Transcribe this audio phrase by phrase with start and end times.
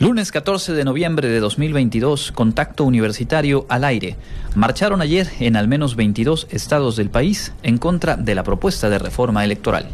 [0.00, 4.16] Lunes 14 de noviembre de 2022, contacto universitario al aire.
[4.54, 8.98] Marcharon ayer en al menos 22 estados del país en contra de la propuesta de
[8.98, 9.90] reforma electoral.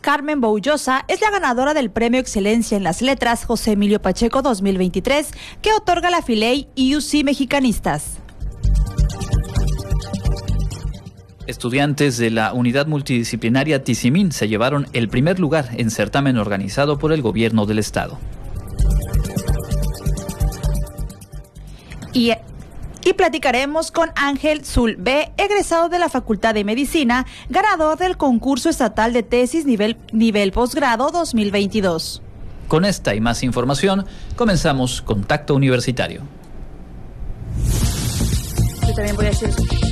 [0.00, 5.32] Carmen Boullosa es la ganadora del Premio Excelencia en las Letras José Emilio Pacheco 2023
[5.62, 8.21] que otorga la Filey UC Mexicanistas.
[11.46, 17.12] Estudiantes de la unidad multidisciplinaria Tizimín se llevaron el primer lugar en certamen organizado por
[17.12, 18.18] el gobierno del estado.
[22.12, 22.32] Y,
[23.04, 29.12] y platicaremos con Ángel Zulbe, egresado de la Facultad de Medicina, ganador del concurso estatal
[29.12, 32.22] de tesis nivel, nivel posgrado 2022.
[32.68, 34.06] Con esta y más información,
[34.36, 36.22] comenzamos Contacto Universitario.
[38.86, 39.91] Yo también voy a hacer eso.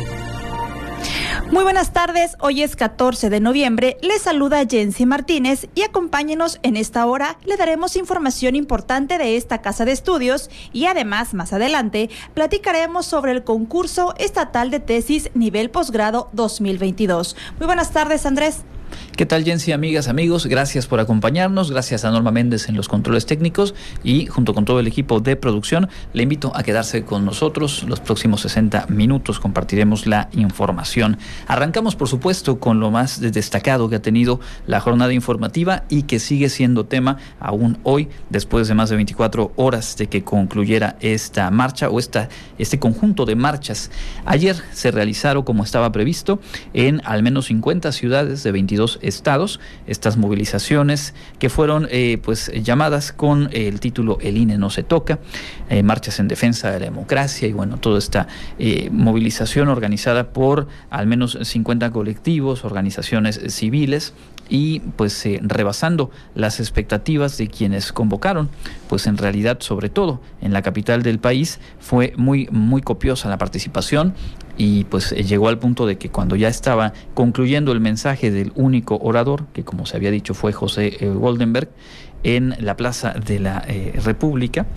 [1.51, 6.77] Muy buenas tardes, hoy es 14 de noviembre, les saluda Jensi Martínez y acompáñenos en
[6.77, 12.09] esta hora, le daremos información importante de esta casa de estudios y además más adelante
[12.33, 17.35] platicaremos sobre el concurso estatal de tesis nivel posgrado 2022.
[17.59, 18.63] Muy buenas tardes Andrés.
[19.21, 20.47] ¿Qué tal, Jensi, amigas, amigos?
[20.47, 21.69] Gracias por acompañarnos.
[21.69, 25.35] Gracias a Norma Méndez en los controles técnicos y junto con todo el equipo de
[25.35, 27.83] producción, le invito a quedarse con nosotros.
[27.83, 31.19] Los próximos 60 minutos compartiremos la información.
[31.45, 36.17] Arrancamos, por supuesto, con lo más destacado que ha tenido la jornada informativa y que
[36.17, 41.51] sigue siendo tema aún hoy, después de más de 24 horas de que concluyera esta
[41.51, 42.27] marcha o esta,
[42.57, 43.91] este conjunto de marchas.
[44.25, 46.39] Ayer se realizaron, como estaba previsto,
[46.73, 49.10] en al menos 50 ciudades de 22 estados,
[49.87, 55.19] estas movilizaciones que fueron eh, pues llamadas con el título El INE no se toca,
[55.69, 58.27] eh, marchas en defensa de la democracia y bueno, toda esta
[58.59, 64.13] eh, movilización organizada por al menos 50 colectivos, organizaciones civiles
[64.51, 68.49] y pues rebasando las expectativas de quienes convocaron,
[68.87, 73.37] pues en realidad sobre todo en la capital del país fue muy muy copiosa la
[73.37, 74.13] participación
[74.57, 78.51] y pues eh, llegó al punto de que cuando ya estaba concluyendo el mensaje del
[78.55, 81.69] único orador, que como se había dicho fue José eh, Goldenberg,
[82.23, 84.67] en la Plaza de la eh, República.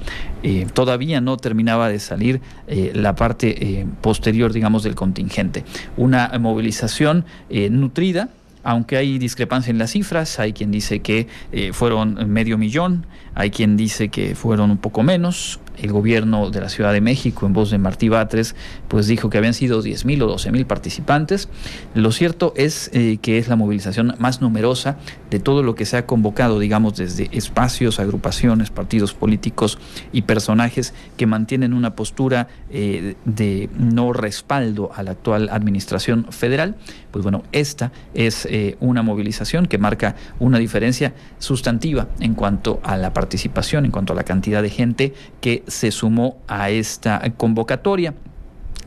[0.73, 5.63] todavía no terminaba de salir la parte posterior, digamos, del contingente.
[5.99, 8.31] Una movilización nutrida
[8.65, 11.29] aunque hay discrepancia en las cifras, hay quien dice que
[11.73, 16.69] fueron medio millón, hay quien dice que fueron un poco menos, el gobierno de la
[16.69, 18.55] Ciudad de México, en voz de Martí Batres,
[18.89, 21.49] pues dijo que habían sido 10.000 o 12.000 participantes.
[21.95, 24.97] Lo cierto es eh, que es la movilización más numerosa
[25.31, 29.79] de todo lo que se ha convocado, digamos, desde espacios, agrupaciones, partidos políticos
[30.13, 36.77] y personajes que mantienen una postura eh, de no respaldo a la actual administración federal.
[37.11, 42.97] Pues bueno, esta es eh, una movilización que marca una diferencia sustantiva en cuanto a
[42.97, 48.15] la participación, en cuanto a la cantidad de gente que se sumó a esta convocatoria.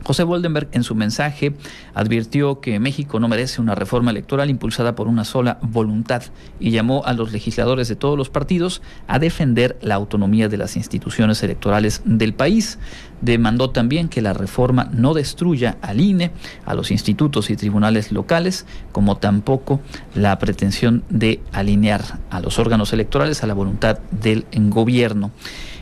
[0.08, 1.54] José Boldenberg en su mensaje
[1.94, 6.24] advirtió que México no merece una reforma electoral impulsada por una sola voluntad
[6.62, 10.78] y llamó a los legisladores de todos los partidos a defender la autonomía de las
[10.78, 12.80] instituciones electorales del país.
[13.20, 16.32] Demandó también que la reforma no destruya al INE,
[16.66, 19.82] a los institutos y tribunales locales, como tampoco
[20.16, 25.32] la pretensión de alinear a los órganos electorales a la voluntad del gobierno.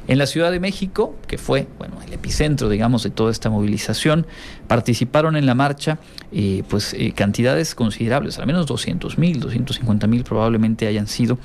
[0.08, 4.28] En la Ciudad de México, que fue bueno, el epicentro, digamos, de toda esta movilización,
[4.68, 6.00] participaron en la marcha
[6.32, 11.38] eh, pues eh, cantidades considerables, al menos 200 mil, 250 mil probablemente hayan sido,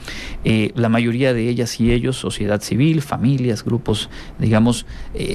[0.45, 4.87] eh, la mayoría de ellas y ellos, sociedad civil, familias, grupos, digamos,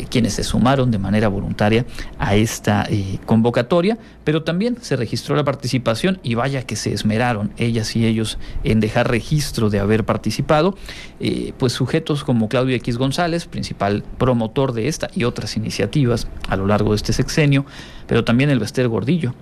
[0.09, 1.85] quienes se sumaron de manera voluntaria
[2.19, 2.87] a esta
[3.25, 8.37] convocatoria, pero también se registró la participación y vaya que se esmeraron ellas y ellos
[8.63, 10.75] en dejar registro de haber participado,
[11.57, 13.14] pues sujetos como Claudio X González,
[13.49, 17.65] principal promotor de esta y otras iniciativas a lo largo de este sexenio,
[18.07, 19.33] pero también el Bester Gordillo.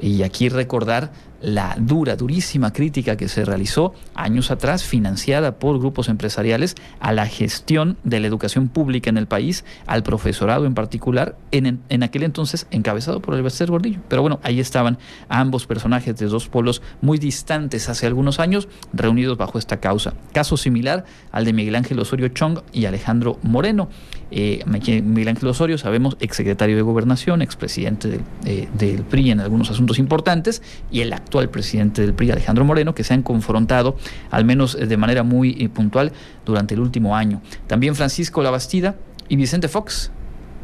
[0.00, 6.08] Y aquí recordar la dura, durísima crítica que se realizó años atrás, financiada por grupos
[6.08, 11.36] empresariales, a la gestión de la educación pública en el país, al profesorado en particular,
[11.50, 14.00] en, en aquel entonces encabezado por el Bester Gordillo.
[14.08, 14.98] Pero bueno, ahí estaban
[15.28, 20.14] ambos personajes de dos polos muy distantes hace algunos años, reunidos bajo esta causa.
[20.32, 23.88] Caso similar al de Miguel Ángel Osorio Chong y Alejandro Moreno.
[24.30, 29.70] Eh, Miguel Ángel Osorio, sabemos, exsecretario de Gobernación, expresidente del, eh, del PRI en algunos
[29.70, 31.12] asuntos importantes, y el
[31.50, 33.96] presidente del PRI, Alejandro Moreno, que se han confrontado,
[34.30, 36.12] al menos de manera muy eh, puntual,
[36.44, 37.40] durante el último año.
[37.66, 38.96] También Francisco Labastida
[39.28, 40.10] y Vicente Fox,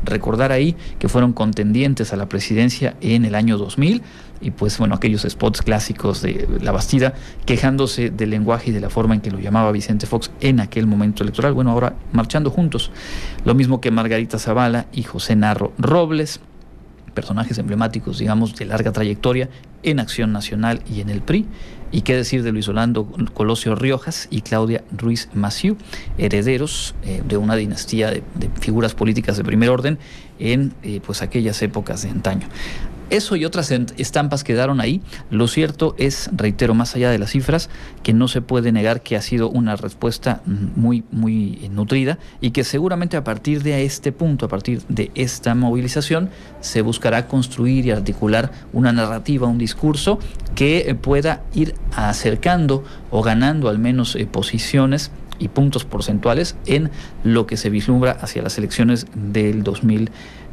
[0.05, 4.03] recordar ahí que fueron contendientes a la presidencia en el año 2000
[4.41, 7.15] y pues bueno, aquellos spots clásicos de La Bastida
[7.45, 10.87] quejándose del lenguaje y de la forma en que lo llamaba Vicente Fox en aquel
[10.87, 12.93] momento electoral, bueno, ahora marchando juntos,
[13.45, 16.41] lo mismo que Margarita Zavala y José Narro Robles,
[17.19, 19.49] personajes emblemáticos, digamos, de larga trayectoria
[19.83, 21.47] en Acción Nacional y en el PRI.
[21.91, 25.77] Y qué decir de Luis Orlando Colosio Riojas y Claudia Ruiz Maciú,
[26.17, 28.23] herederos eh, de una dinastía de,
[28.61, 29.99] figuras políticas de primer orden
[30.39, 32.47] en eh, pues aquellas épocas de antaño.
[33.11, 35.01] Eso y otras estampas quedaron ahí.
[35.31, 37.71] Lo cierto es, reitero, más allá de las cifras,
[38.03, 42.65] que no se puede negar que ha sido una respuesta muy, muy nutrida y que
[42.65, 46.29] seguramente a partir de este punto, a partir de esta movilización,
[46.61, 50.19] se buscará construir y articular una narrativa, un discurso
[50.55, 56.91] que pueda ir acercando o ganando al menos eh, posiciones y puntos porcentuales en
[57.25, 59.63] lo que se vislumbra hacia las elecciones del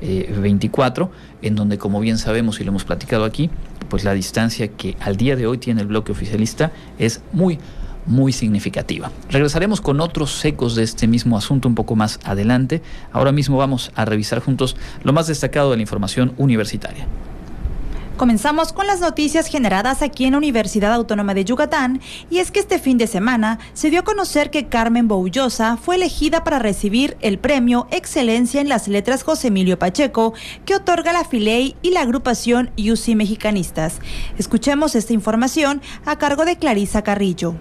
[0.01, 1.11] 2024,
[1.41, 3.49] en donde, como bien sabemos y lo hemos platicado aquí,
[3.89, 7.59] pues la distancia que al día de hoy tiene el bloque oficialista es muy,
[8.05, 9.11] muy significativa.
[9.29, 12.81] Regresaremos con otros ecos de este mismo asunto un poco más adelante.
[13.11, 17.07] Ahora mismo vamos a revisar juntos lo más destacado de la información universitaria.
[18.17, 22.61] Comenzamos con las noticias generadas aquí en la Universidad Autónoma de Yucatán y es que
[22.61, 27.17] este fin de semana se dio a conocer que Carmen Boullosa fue elegida para recibir
[27.19, 30.33] el premio Excelencia en las Letras José Emilio Pacheco
[30.63, 33.99] que otorga la Filey y la agrupación UCI Mexicanistas.
[34.37, 37.55] Escuchemos esta información a cargo de Clarisa Carrillo.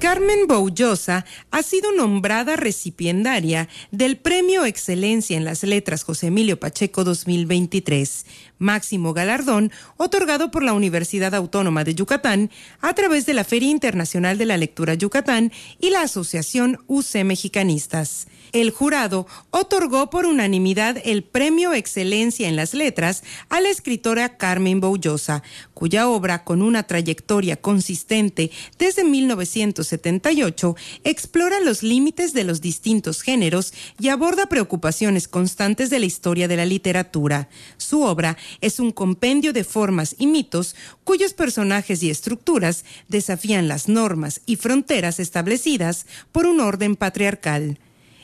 [0.00, 7.04] Carmen Boullosa ha sido nombrada recipiendaria del Premio Excelencia en las Letras José Emilio Pacheco
[7.04, 8.24] 2023,
[8.58, 12.50] máximo galardón otorgado por la Universidad Autónoma de Yucatán
[12.80, 18.26] a través de la Feria Internacional de la Lectura Yucatán y la Asociación UC Mexicanistas.
[18.52, 24.80] El jurado otorgó por unanimidad el Premio Excelencia en las Letras a la escritora Carmen
[24.80, 33.22] Boullosa, cuya obra, con una trayectoria consistente desde 1978, explora los límites de los distintos
[33.22, 37.48] géneros y aborda preocupaciones constantes de la historia de la literatura.
[37.76, 40.74] Su obra es un compendio de formas y mitos
[41.04, 47.78] cuyos personajes y estructuras desafían las normas y fronteras establecidas por un orden patriarcal.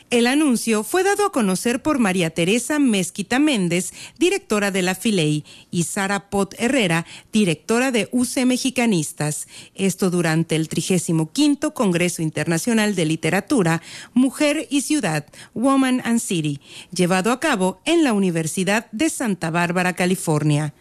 [0.09, 5.45] El anuncio fue dado a conocer por María Teresa Mezquita Méndez, directora de la Filey,
[5.73, 9.49] y Sara Pot Herrera, directora de UC Mexicanistas.
[9.75, 13.83] Esto durante el 35 Congreso Internacional de Literatura
[14.15, 16.61] Mujer y Ciudad, Woman and City,
[16.93, 20.73] llevado a cabo en la Universidad de Santa Bárbara, California.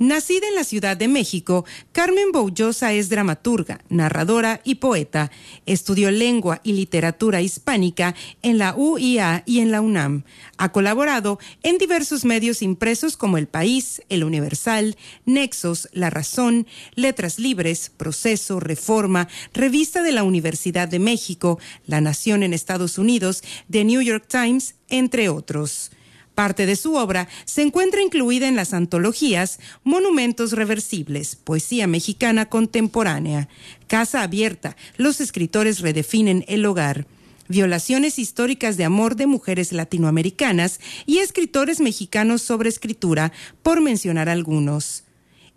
[0.00, 5.30] Nacida en la Ciudad de México, Carmen Boullosa es dramaturga, narradora y poeta.
[5.66, 10.24] Estudió lengua y literatura hispánica en la UIA y en la UNAM.
[10.58, 14.96] Ha colaborado en diversos medios impresos como El País, El Universal,
[15.26, 16.66] Nexos, La Razón,
[16.96, 23.44] Letras Libres, Proceso, Reforma, Revista de la Universidad de México, La Nación en Estados Unidos,
[23.70, 25.92] The New York Times, entre otros.
[26.34, 33.48] Parte de su obra se encuentra incluida en las antologías Monumentos Reversibles, Poesía Mexicana Contemporánea,
[33.86, 37.06] Casa Abierta, Los escritores redefinen el hogar,
[37.46, 45.03] Violaciones históricas de amor de mujeres latinoamericanas y escritores mexicanos sobre escritura, por mencionar algunos.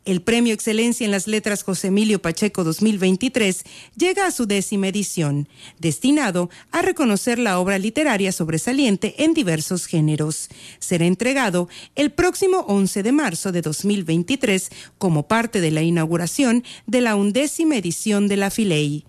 [0.07, 3.65] El Premio Excelencia en las Letras José Emilio Pacheco 2023
[3.97, 5.49] llega a su décima edición,
[5.79, 10.47] destinado a reconocer la obra literaria sobresaliente en diversos géneros.
[10.79, 17.01] Será entregado el próximo 11 de marzo de 2023 como parte de la inauguración de
[17.01, 19.03] la undécima edición de la Filey.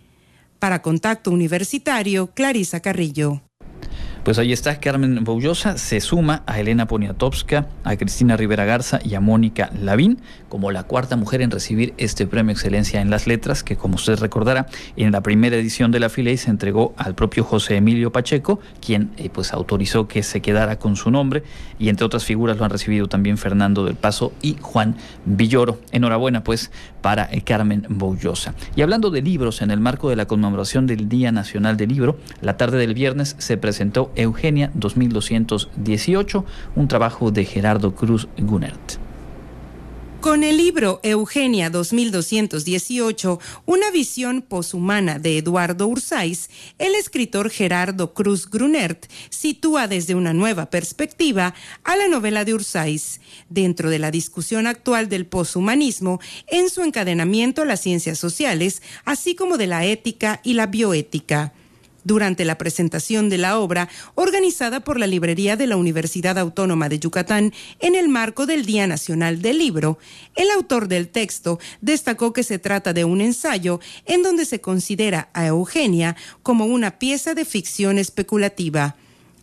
[0.59, 3.48] Para Contacto Universitario, Clarisa Carrillo.
[4.25, 9.15] Pues ahí está, Carmen Boullosa se suma a Elena Poniatowska, a Cristina Rivera Garza y
[9.15, 13.63] a Mónica Lavín como la cuarta mujer en recibir este premio Excelencia en las Letras,
[13.63, 17.45] que como usted recordará, en la primera edición de la FILEI se entregó al propio
[17.45, 21.43] José Emilio Pacheco, quien eh, pues autorizó que se quedara con su nombre,
[21.79, 25.81] y entre otras figuras lo han recibido también Fernando del Paso y Juan Villoro.
[25.93, 26.71] Enhorabuena pues
[27.03, 28.55] para eh, Carmen Boullosa.
[28.75, 32.19] Y hablando de libros, en el marco de la conmemoración del Día Nacional del Libro,
[32.41, 36.45] la tarde del viernes se presentó Eugenia 2218,
[36.77, 38.99] un trabajo de Gerardo Cruz Gunert.
[40.21, 48.51] Con el libro Eugenia 2218, una visión poshumana de Eduardo Ursáis, el escritor Gerardo Cruz
[48.51, 54.67] Grunert sitúa desde una nueva perspectiva a la novela de Ursáis dentro de la discusión
[54.67, 60.41] actual del poshumanismo en su encadenamiento a las ciencias sociales, así como de la ética
[60.43, 61.53] y la bioética
[62.09, 66.99] durante la presentación de la obra organizada por la Librería de la Universidad Autónoma de
[66.99, 69.99] Yucatán en el marco del Día Nacional del Libro,
[70.35, 75.29] el autor del texto destacó que se trata de un ensayo en donde se considera
[75.35, 78.97] a Eugenia como una pieza de ficción especulativa.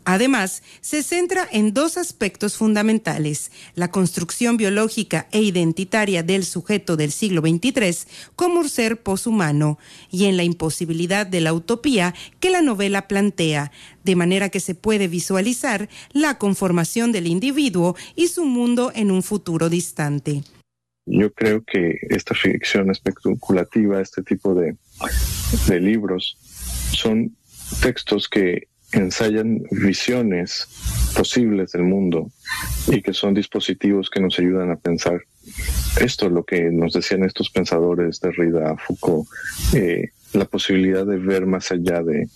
[0.05, 7.11] Además, se centra en dos aspectos fundamentales, la construcción biológica e identitaria del sujeto del
[7.11, 9.79] siglo XXIII como ser poshumano
[10.11, 13.71] y en la imposibilidad de la utopía que la novela plantea,
[14.03, 19.23] de manera que se puede visualizar la conformación del individuo y su mundo en un
[19.23, 20.43] futuro distante.
[21.07, 24.75] Yo creo que esta ficción especulativa, este tipo de,
[25.67, 26.37] de libros,
[26.93, 27.35] son
[27.81, 30.67] textos que ensayan visiones
[31.15, 32.31] posibles del mundo
[32.87, 35.21] y que son dispositivos que nos ayudan a pensar.
[35.99, 39.27] Esto es lo que nos decían estos pensadores de Rida, Foucault,
[39.73, 42.27] eh, la posibilidad de ver más allá de,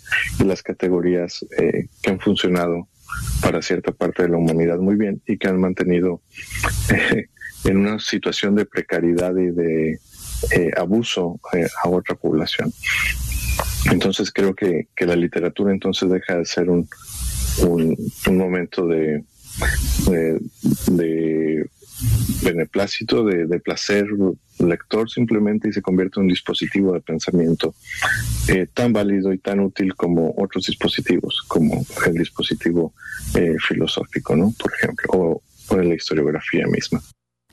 [0.45, 2.87] las categorías eh, que han funcionado
[3.41, 6.21] para cierta parte de la humanidad muy bien y que han mantenido
[6.93, 7.25] eh,
[7.65, 9.99] en una situación de precariedad y de
[10.77, 11.37] abuso
[11.83, 12.71] a otra población.
[13.85, 16.87] Entonces creo que, la literatura entonces deja de ser un,
[17.65, 19.23] un, momento de,
[20.07, 21.65] de,
[22.43, 24.05] beneplácito, de, de, placer
[24.59, 27.73] lector simplemente y se convierte en un dispositivo de pensamiento
[28.49, 32.93] eh, tan válido y tan útil como otros dispositivos, como el dispositivo
[33.35, 34.53] eh, filosófico, ¿no?
[34.59, 37.01] Por ejemplo, o, o la historiografía misma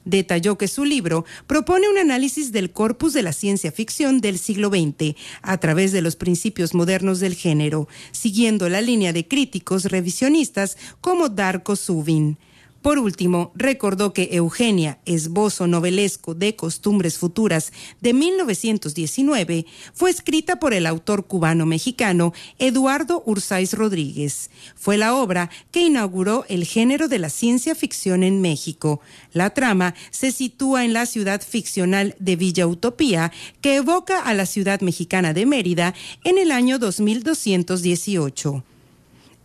[0.07, 4.71] detalló que su libro propone un análisis del corpus de la ciencia ficción del siglo
[4.71, 10.79] XX a través de los principios modernos del género, siguiendo la línea de críticos revisionistas
[11.03, 12.39] como Darko Subin.
[12.87, 20.73] Por último, recordó que Eugenia, esbozo novelesco de Costumbres Futuras de 1919, fue escrita por
[20.73, 24.51] el autor cubano-mexicano Eduardo Ursáis Rodríguez.
[24.77, 29.01] Fue la obra que inauguró el género de la ciencia ficción en México.
[29.33, 34.47] La trama se sitúa en la ciudad ficcional de Villa Utopía, que evoca a la
[34.47, 38.63] ciudad mexicana de Mérida en el año 2218.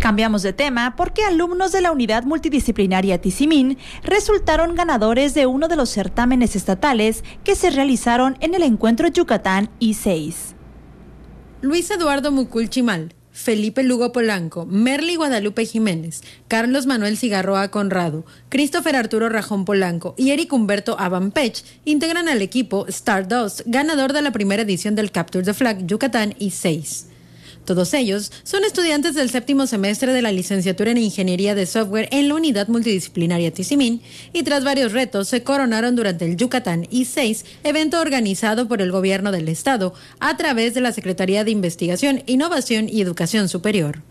[0.00, 5.76] Cambiamos de tema porque alumnos de la unidad multidisciplinaria Tizimín resultaron ganadores de uno de
[5.76, 10.54] los certámenes estatales que se realizaron en el encuentro Yucatán I6.
[11.60, 18.96] Luis Eduardo Mucul Chimal, Felipe Lugo Polanco, Merly Guadalupe Jiménez, Carlos Manuel Cigarroa Conrado, Christopher
[18.96, 24.62] Arturo Rajón Polanco y Eric Humberto Avampech integran al equipo Stardust, ganador de la primera
[24.62, 27.07] edición del Capture the Flag Yucatán I6.
[27.68, 32.26] Todos ellos son estudiantes del séptimo semestre de la licenciatura en Ingeniería de Software en
[32.26, 34.00] la Unidad Multidisciplinaria Tizimín
[34.32, 39.32] y tras varios retos se coronaron durante el Yucatán I6, evento organizado por el Gobierno
[39.32, 44.02] del Estado a través de la Secretaría de Investigación, Innovación y Educación Superior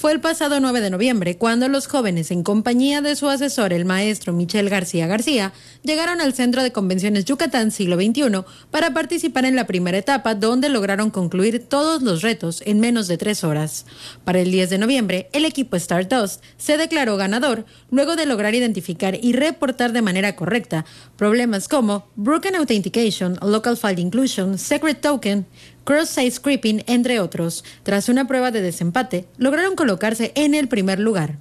[0.00, 3.84] fue el pasado 9 de noviembre cuando los jóvenes, en compañía de su asesor, el
[3.84, 5.52] maestro Michel García García,
[5.82, 10.70] llegaron al Centro de Convenciones Yucatán Siglo XXI para participar en la primera etapa donde
[10.70, 13.84] lograron concluir todos los retos en menos de tres horas.
[14.24, 19.18] Para el 10 de noviembre, el equipo Stardust se declaró ganador luego de lograr identificar
[19.20, 20.86] y reportar de manera correcta
[21.18, 25.46] problemas como Broken Authentication, Local File Inclusion, Secret Token,
[25.84, 27.64] cross-site scripting, entre otros.
[27.82, 31.38] Tras una prueba de desempate, lograron colocarse en el primer lugar.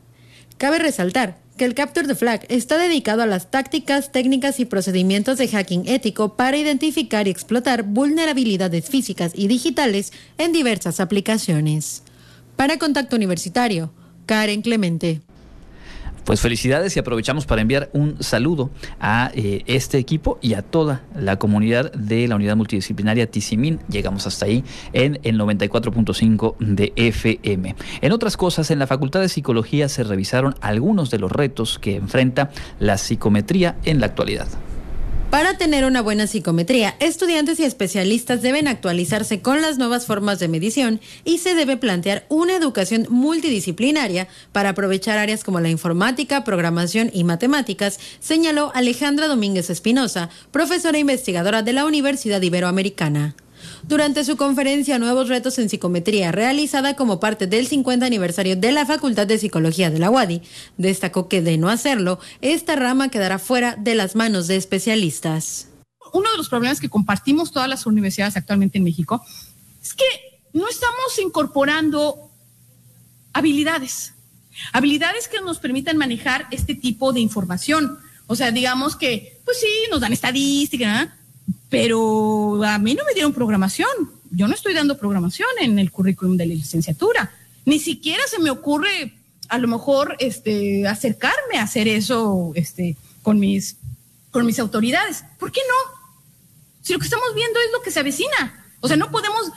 [0.58, 5.38] Cabe resaltar que el Capture the Flag está dedicado a las tácticas, técnicas y procedimientos
[5.38, 12.04] de hacking ético para identificar y explotar vulnerabilidades físicas y digitales en diversas aplicaciones.
[12.56, 13.92] Para Contacto Universitario,
[14.26, 15.22] Karen Clemente.
[16.30, 18.70] Pues felicidades y aprovechamos para enviar un saludo
[19.00, 23.80] a eh, este equipo y a toda la comunidad de la unidad multidisciplinaria Tizimín.
[23.90, 27.76] Llegamos hasta ahí en el 94.5 de FM.
[28.02, 31.96] En otras cosas, en la Facultad de Psicología se revisaron algunos de los retos que
[31.96, 34.50] enfrenta la psicometría en la actualidad.
[35.30, 40.48] Para tener una buena psicometría, estudiantes y especialistas deben actualizarse con las nuevas formas de
[40.48, 47.12] medición y se debe plantear una educación multidisciplinaria para aprovechar áreas como la informática, programación
[47.14, 53.36] y matemáticas, señaló Alejandra Domínguez Espinosa, profesora e investigadora de la Universidad Iberoamericana.
[53.84, 58.86] Durante su conferencia Nuevos Retos en Psicometría, realizada como parte del 50 aniversario de la
[58.86, 60.42] Facultad de Psicología de la UADI,
[60.78, 65.70] destacó que de no hacerlo, esta rama quedará fuera de las manos de especialistas.
[66.12, 69.24] Uno de los problemas que compartimos todas las universidades actualmente en México
[69.82, 70.06] es que
[70.54, 72.32] no estamos incorporando
[73.34, 74.14] habilidades,
[74.74, 78.00] habilidades que nos permitan manejar este tipo de información.
[78.28, 81.16] O sea, digamos que, pues sí, nos dan estadística,
[81.70, 83.90] pero a mí no me dieron programación.
[84.32, 87.32] Yo no estoy dando programación en el currículum de la licenciatura.
[87.66, 89.14] Ni siquiera se me ocurre
[89.50, 93.78] a lo mejor este, acercarme a hacer eso este, con, mis,
[94.32, 95.24] con mis autoridades.
[95.40, 96.00] ¿Por qué no?
[96.82, 98.66] Si lo que estamos viendo es lo que se avecina.
[98.80, 99.52] O sea, no podemos,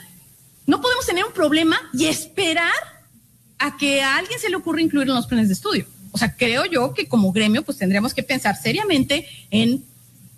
[0.65, 2.73] no podemos tener un problema y esperar
[3.59, 5.85] a que a alguien se le ocurra incluir en los planes de estudio.
[6.11, 9.85] O sea, creo yo que como gremio pues tendríamos que pensar seriamente en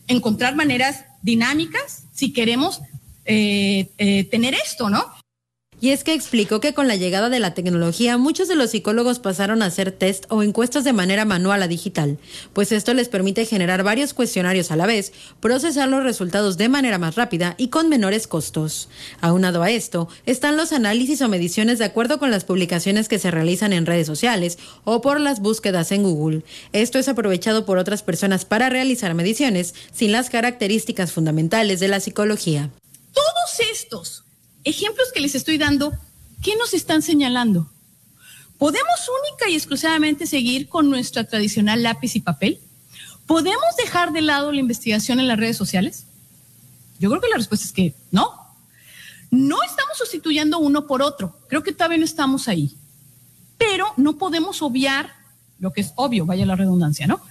[0.08, 2.82] encontrar maneras dinámicas si queremos
[3.26, 5.12] eh, eh, tener esto, ¿no?
[5.86, 9.20] Y es que explicó que con la llegada de la tecnología muchos de los psicólogos
[9.20, 12.18] pasaron a hacer test o encuestas de manera manual a digital,
[12.54, 16.98] pues esto les permite generar varios cuestionarios a la vez, procesar los resultados de manera
[16.98, 18.90] más rápida y con menores costos.
[19.22, 23.30] Aunado a esto, están los análisis o mediciones de acuerdo con las publicaciones que se
[23.30, 26.42] realizan en redes sociales o por las búsquedas en Google.
[26.74, 32.00] Esto es aprovechado por otras personas para realizar mediciones sin las características fundamentales de la
[32.00, 32.72] psicología.
[33.14, 34.25] Todos estos
[34.66, 35.94] ejemplos que les estoy dando,
[36.42, 37.72] ¿qué nos están señalando?
[38.58, 42.60] ¿Podemos única y exclusivamente seguir con nuestra tradicional lápiz y papel?
[43.26, 46.06] ¿Podemos dejar de lado la investigación en las redes sociales?
[47.00, 48.32] Yo creo que la respuesta es que no.
[49.32, 51.38] No estamos sustituyendo uno por otro.
[51.48, 52.76] Creo que todavía no estamos ahí.
[53.58, 55.12] Pero no podemos obviar
[55.60, 57.22] lo que es obvio, vaya la redundancia, ¿no?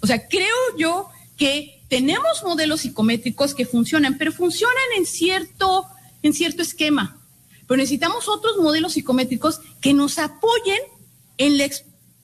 [0.00, 5.86] O sea, creo yo que tenemos modelos psicométricos que funcionan, pero funcionan en cierto
[6.22, 7.18] en cierto esquema.
[7.66, 10.78] Pero necesitamos otros modelos psicométricos que nos apoyen
[11.38, 11.60] en,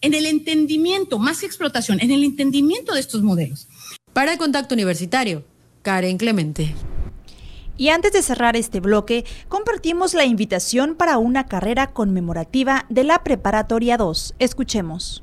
[0.01, 3.69] en el entendimiento, más que explotación, en el entendimiento de estos modelos.
[4.13, 5.45] Para el contacto universitario,
[5.83, 6.75] Karen Clemente.
[7.77, 13.23] Y antes de cerrar este bloque, compartimos la invitación para una carrera conmemorativa de la
[13.23, 14.35] Preparatoria 2.
[14.41, 15.23] Escuchemos.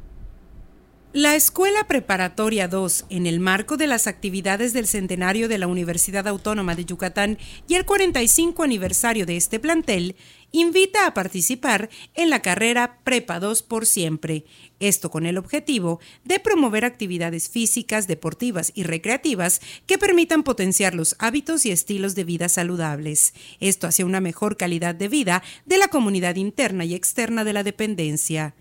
[1.15, 6.27] La Escuela Preparatoria 2, en el marco de las actividades del centenario de la Universidad
[6.27, 7.37] Autónoma de Yucatán
[7.69, 10.17] y el 45 aniversario de este plantel,
[10.51, 14.43] invita a participar en la carrera Prepa 2 por siempre,
[14.81, 21.15] esto con el objetivo de promover actividades físicas, deportivas y recreativas que permitan potenciar los
[21.19, 25.87] hábitos y estilos de vida saludables, esto hacia una mejor calidad de vida de la
[25.87, 28.53] comunidad interna y externa de la dependencia.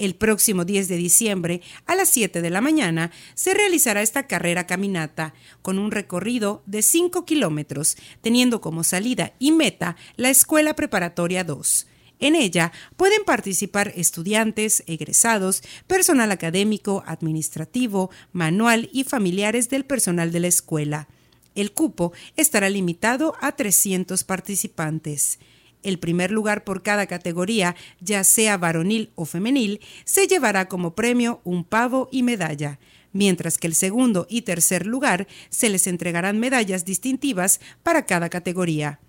[0.00, 4.66] El próximo 10 de diciembre, a las 7 de la mañana, se realizará esta carrera
[4.66, 11.44] caminata, con un recorrido de 5 kilómetros, teniendo como salida y meta la Escuela Preparatoria
[11.44, 11.86] 2.
[12.18, 20.40] En ella pueden participar estudiantes, egresados, personal académico, administrativo, manual y familiares del personal de
[20.40, 21.08] la escuela.
[21.54, 25.38] El cupo estará limitado a 300 participantes.
[25.82, 31.40] El primer lugar por cada categoría, ya sea varonil o femenil, se llevará como premio
[31.44, 32.78] un pavo y medalla,
[33.12, 39.00] mientras que el segundo y tercer lugar se les entregarán medallas distintivas para cada categoría.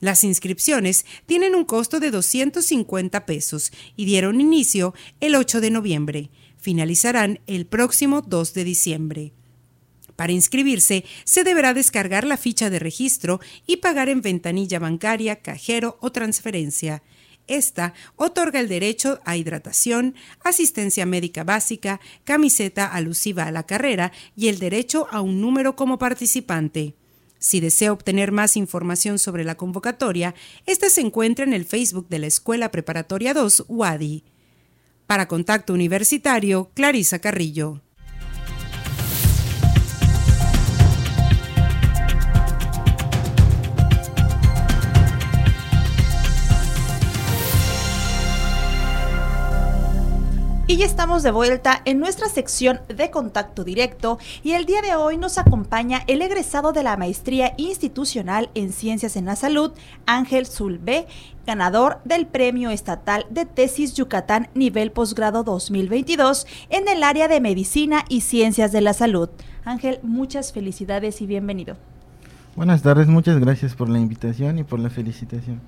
[0.00, 6.30] Las inscripciones tienen un costo de 250 pesos y dieron inicio el 8 de noviembre.
[6.56, 9.32] Finalizarán el próximo 2 de diciembre.
[10.18, 15.96] Para inscribirse, se deberá descargar la ficha de registro y pagar en ventanilla bancaria, cajero
[16.00, 17.04] o transferencia.
[17.46, 24.48] Esta otorga el derecho a hidratación, asistencia médica básica, camiseta alusiva a la carrera y
[24.48, 26.96] el derecho a un número como participante.
[27.38, 30.34] Si desea obtener más información sobre la convocatoria,
[30.66, 34.24] esta se encuentra en el Facebook de la Escuela Preparatoria 2 UADI.
[35.06, 37.82] Para Contacto Universitario, Clarisa Carrillo.
[50.70, 54.96] Y ya estamos de vuelta en nuestra sección de contacto directo y el día de
[54.96, 59.72] hoy nos acompaña el egresado de la Maestría Institucional en Ciencias en la Salud,
[60.04, 61.06] Ángel Zulbe,
[61.46, 68.04] ganador del Premio Estatal de Tesis Yucatán Nivel Posgrado 2022 en el área de Medicina
[68.10, 69.30] y Ciencias de la Salud.
[69.64, 71.78] Ángel, muchas felicidades y bienvenido.
[72.56, 75.62] Buenas tardes, muchas gracias por la invitación y por la felicitación.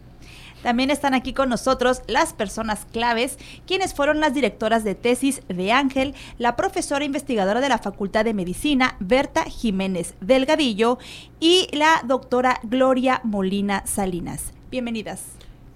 [0.62, 5.72] También están aquí con nosotros las personas claves, quienes fueron las directoras de tesis de
[5.72, 10.98] Ángel, la profesora investigadora de la Facultad de Medicina, Berta Jiménez Delgadillo,
[11.40, 14.52] y la doctora Gloria Molina Salinas.
[14.70, 15.22] Bienvenidas.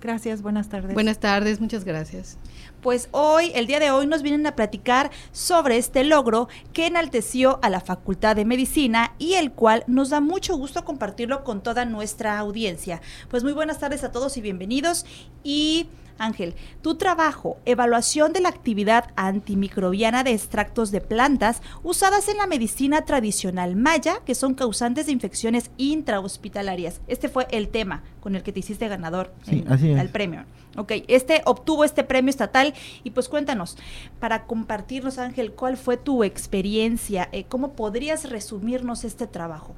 [0.00, 0.92] Gracias, buenas tardes.
[0.92, 2.38] Buenas tardes, muchas gracias
[2.84, 7.58] pues hoy, el día de hoy, nos vienen a platicar sobre este logro que enalteció
[7.62, 11.86] a la Facultad de Medicina y el cual nos da mucho gusto compartirlo con toda
[11.86, 13.00] nuestra audiencia.
[13.30, 15.06] Pues muy buenas tardes a todos y bienvenidos.
[15.42, 22.36] Y Ángel, tu trabajo, evaluación de la actividad antimicrobiana de extractos de plantas usadas en
[22.36, 27.00] la medicina tradicional maya, que son causantes de infecciones intrahospitalarias.
[27.08, 30.44] Este fue el tema con el que te hiciste ganador sí, el premio.
[30.76, 32.74] Ok, este obtuvo este premio estatal
[33.04, 33.76] y pues cuéntanos,
[34.18, 37.28] para compartirnos Ángel, ¿cuál fue tu experiencia?
[37.32, 39.74] Eh, ¿Cómo podrías resumirnos este trabajo?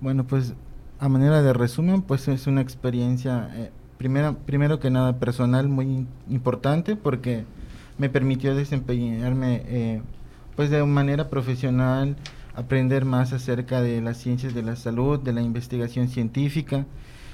[0.00, 0.54] Bueno, pues
[0.98, 6.06] a manera de resumen, pues es una experiencia eh, primero, primero que nada personal muy
[6.30, 7.44] importante porque
[7.98, 10.02] me permitió desempeñarme eh,
[10.56, 12.16] pues de manera profesional,
[12.54, 16.86] aprender más acerca de las ciencias de la salud, de la investigación científica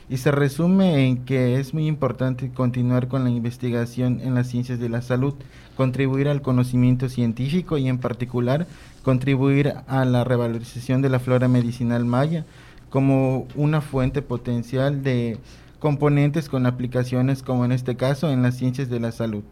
[0.09, 4.79] y se resume en que es muy importante continuar con la investigación en las ciencias
[4.79, 5.35] de la salud,
[5.77, 8.67] contribuir al conocimiento científico y en particular
[9.03, 12.45] contribuir a la revalorización de la flora medicinal maya
[12.91, 15.39] como una fuente potencial de
[15.85, 19.45] componentes con aplicaciones como en este caso en las ciencias de la salud.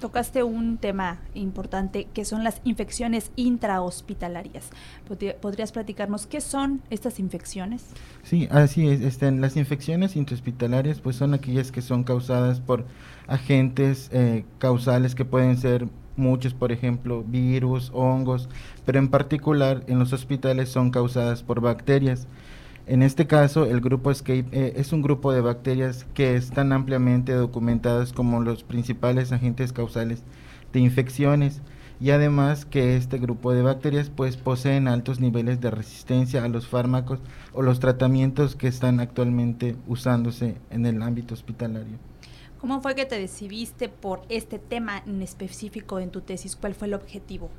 [0.00, 4.70] Tocaste un tema importante que son las infecciones intrahospitalarias.
[5.40, 7.84] ¿Podrías platicarnos qué son estas infecciones?
[8.24, 9.02] Sí, así es.
[9.02, 12.84] Este, las infecciones intrahospitalarias pues son aquellas que son causadas por
[13.28, 18.48] agentes eh, causales que pueden ser muchos, por ejemplo, virus, hongos,
[18.84, 22.26] pero en particular en los hospitales son causadas por bacterias.
[22.88, 27.32] En este caso, el grupo ESCAPE eh, es un grupo de bacterias que están ampliamente
[27.32, 30.22] documentadas como los principales agentes causales
[30.72, 31.62] de infecciones
[31.98, 36.68] y además que este grupo de bacterias pues poseen altos niveles de resistencia a los
[36.68, 37.18] fármacos
[37.52, 41.98] o los tratamientos que están actualmente usándose en el ámbito hospitalario.
[42.60, 46.54] ¿Cómo fue que te decidiste por este tema en específico en tu tesis?
[46.54, 47.50] ¿Cuál fue el objetivo?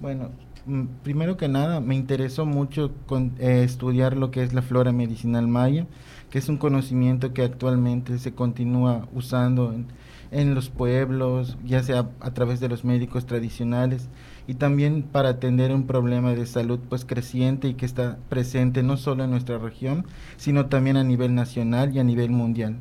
[0.00, 0.30] Bueno,
[0.66, 4.90] Mm, primero que nada, me interesó mucho con, eh, estudiar lo que es la flora
[4.90, 5.86] medicinal maya,
[6.28, 9.86] que es un conocimiento que actualmente se continúa usando en,
[10.32, 14.08] en los pueblos, ya sea a través de los médicos tradicionales
[14.48, 18.96] y también para atender un problema de salud pues creciente y que está presente no
[18.96, 20.04] solo en nuestra región,
[20.36, 22.76] sino también a nivel nacional y a nivel mundial.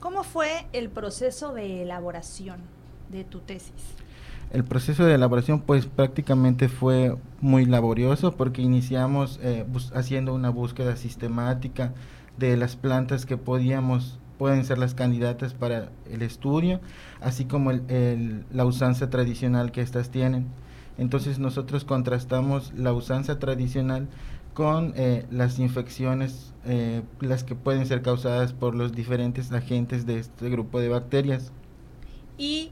[0.00, 2.60] ¿Cómo fue el proceso de elaboración
[3.08, 3.97] de tu tesis?
[4.50, 10.96] El proceso de elaboración pues prácticamente fue muy laborioso porque iniciamos eh, haciendo una búsqueda
[10.96, 11.92] sistemática
[12.38, 16.80] de las plantas que podíamos pueden ser las candidatas para el estudio,
[17.20, 20.46] así como la usanza tradicional que éstas tienen.
[20.96, 24.08] Entonces nosotros contrastamos la usanza tradicional
[24.54, 30.18] con eh, las infecciones, eh, las que pueden ser causadas por los diferentes agentes de
[30.18, 31.52] este grupo de bacterias.
[32.38, 32.70] Y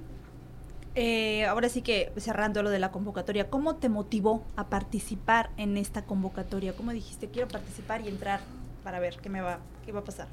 [0.99, 5.77] eh, ahora sí que cerrando lo de la convocatoria, ¿cómo te motivó a participar en
[5.77, 6.75] esta convocatoria?
[6.75, 8.41] ¿Cómo dijiste, quiero participar y entrar
[8.83, 10.27] para ver qué me va, qué va a pasar?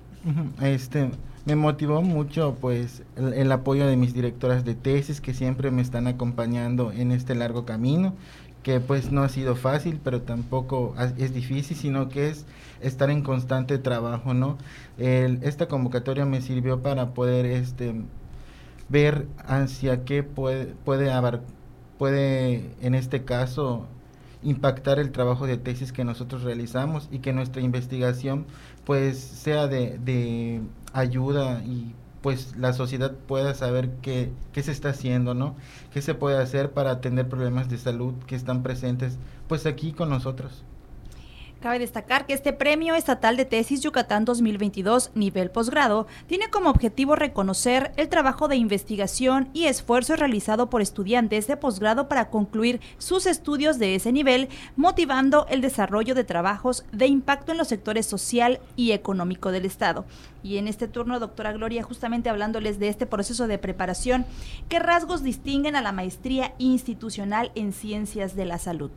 [0.62, 1.12] Este,
[1.46, 6.08] me motivó mucho pues el, apoyo de mis directoras de tesis que siempre me están
[6.08, 8.14] acompañando en este largo camino
[8.64, 12.46] que pues no ha sido fácil, pero tampoco es difícil, sino que es
[12.80, 14.58] estar en constante trabajo, ¿no?
[14.98, 17.94] esta convocatoria me sirvió para poder este
[18.94, 21.12] ver hacia qué puede, puede,
[21.98, 23.88] puede en este caso
[24.44, 28.46] impactar el trabajo de tesis que nosotros realizamos y que nuestra investigación
[28.86, 30.62] pues sea de, de
[30.94, 35.56] ayuda y pues la sociedad pueda saber qué, qué se está haciendo, ¿no?
[35.92, 40.10] ¿Qué se puede hacer para atender problemas de salud que están presentes pues aquí con
[40.10, 40.64] nosotros?
[41.64, 47.16] Cabe destacar que este Premio Estatal de Tesis Yucatán 2022 nivel posgrado tiene como objetivo
[47.16, 53.26] reconocer el trabajo de investigación y esfuerzo realizado por estudiantes de posgrado para concluir sus
[53.26, 58.60] estudios de ese nivel, motivando el desarrollo de trabajos de impacto en los sectores social
[58.76, 60.04] y económico del Estado.
[60.44, 64.26] Y en este turno, doctora Gloria, justamente hablándoles de este proceso de preparación,
[64.68, 68.92] ¿qué rasgos distinguen a la maestría institucional en ciencias de la salud?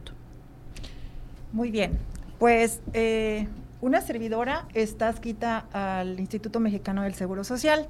[1.53, 2.01] Muy bien,
[2.39, 3.49] pues eh,
[3.81, 7.89] una servidora está adscrita al Instituto Mexicano del Seguro Social.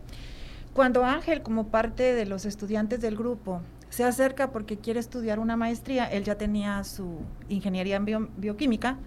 [0.72, 5.56] Cuando Ángel, como parte de los estudiantes del grupo, se acerca porque quiere estudiar una
[5.56, 8.98] maestría, él ya tenía su ingeniería en bioquímica,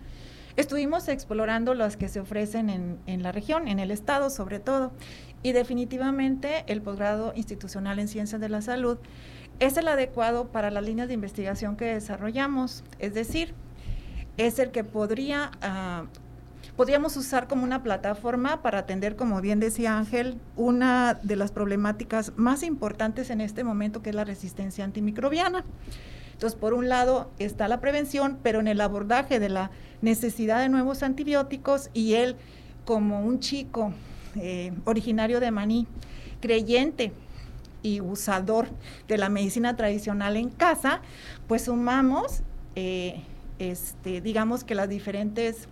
[0.56, 4.91] estuvimos explorando las que se ofrecen en, en, la región, en el estado sobre todo,
[5.43, 8.97] y definitivamente el posgrado institucional en ciencias de la salud
[9.60, 13.54] es el adecuado para las líneas de investigación que desarrollamos, es decir,
[14.39, 16.08] es el que podría, uh,
[16.78, 22.32] podríamos usar como una plataforma para atender, como bien decía Ángel, una de las problemáticas
[22.38, 25.65] más importantes en este momento, que es la resistencia antimicrobiana.
[26.32, 29.71] Entonces, por un lado está la prevención, pero en el abordaje de la
[30.02, 32.38] necesidad de nuevos antibióticos y él,
[32.86, 33.91] como un chico
[34.38, 35.86] eh, originario de Maní,
[36.39, 37.12] creyente
[37.84, 38.69] y usador
[39.10, 41.02] de la medicina tradicional en casa,
[41.45, 42.41] pues sumamos
[42.78, 43.21] eh,
[43.60, 45.67] este, digamos que las diferentes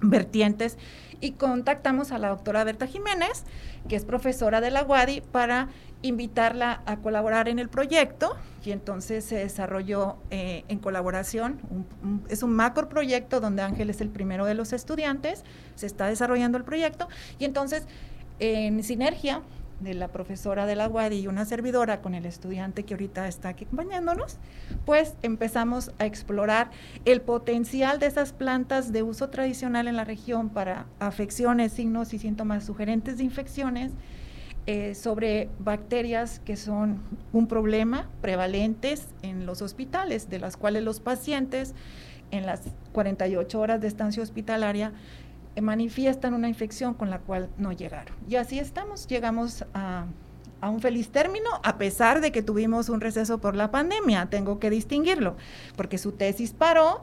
[0.00, 0.78] vertientes
[1.20, 3.44] y contactamos a la doctora Berta Jiménez,
[3.88, 5.68] que es profesora de la UADI, para
[6.02, 11.58] invitarla a colaborar en el proyecto y entonces se desarrolló eh, en colaboración,
[12.28, 15.42] es un macro proyecto donde Ángel es el primero de los estudiantes,
[15.74, 17.08] se está desarrollando el proyecto
[17.38, 17.86] y entonces
[18.38, 19.40] en sinergia
[19.80, 23.50] de la profesora de la UADI y una servidora con el estudiante que ahorita está
[23.50, 24.38] aquí acompañándonos,
[24.84, 26.70] pues empezamos a explorar
[27.04, 32.18] el potencial de esas plantas de uso tradicional en la región para afecciones, signos y
[32.18, 33.92] síntomas sugerentes de infecciones,
[34.68, 37.00] eh, sobre bacterias que son
[37.32, 41.72] un problema prevalentes en los hospitales, de las cuales los pacientes
[42.32, 42.62] en las
[42.92, 44.92] 48 horas de estancia hospitalaria
[45.60, 48.14] manifiestan una infección con la cual no llegaron.
[48.28, 50.06] Y así estamos, llegamos a,
[50.62, 54.68] un feliz término, a pesar de que tuvimos un receso por la pandemia, tengo que
[54.68, 55.36] distinguirlo,
[55.76, 57.00] porque su tesis paró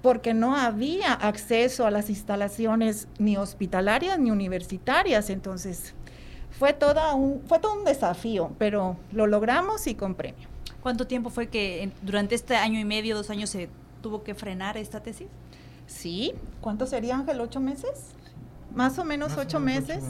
[0.00, 5.94] porque no había acceso a las instalaciones ni hospitalarias ni universitarias, entonces
[6.58, 10.48] fue, toda un, fue todo un desafío, pero lo logramos y con premio.
[10.82, 13.68] ¿Cuánto tiempo fue que durante este año y medio, dos años, se
[14.00, 15.28] tuvo que frenar esta tesis?
[15.86, 17.40] Sí, ¿cuánto sería Ángel?
[17.40, 18.12] ¿Ocho meses?
[18.74, 20.02] Más o menos, ocho, meses.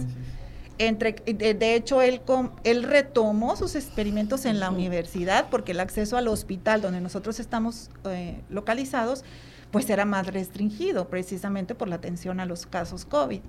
[0.79, 2.21] Entre, de, hecho, él,
[2.65, 7.91] él retomó sus experimentos en la universidad porque el acceso al hospital donde nosotros estamos
[8.05, 9.25] eh, localizados,
[9.71, 13.41] pues era más restringido precisamente por la atención a los casos COVID.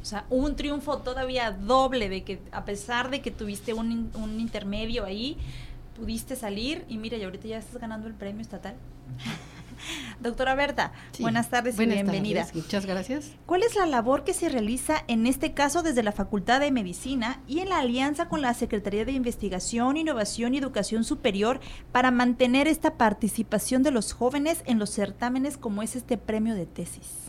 [0.00, 4.40] O sea, un triunfo todavía doble de que a pesar de que tuviste un, un
[4.40, 5.38] intermedio ahí,
[5.96, 8.74] pudiste salir y mira, y ahorita ya estás ganando el premio estatal.
[10.20, 12.46] Doctora Berta, buenas tardes y bienvenida.
[12.54, 13.32] muchas gracias.
[13.46, 17.40] ¿Cuál es la labor que se realiza en este caso desde la Facultad de Medicina
[17.46, 22.68] y en la alianza con la Secretaría de Investigación, Innovación y Educación Superior para mantener
[22.68, 27.22] esta participación de los jóvenes en los certámenes como es este premio de tesis?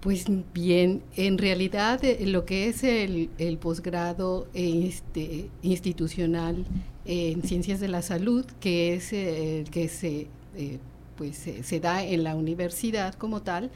[0.00, 3.28] Pues bien, en realidad eh, lo que es el,
[3.60, 6.64] posgrado este, institucional
[7.04, 10.78] en ciencias de la salud, que es el que se eh,
[11.16, 13.70] pues se, da en la universidad como tal,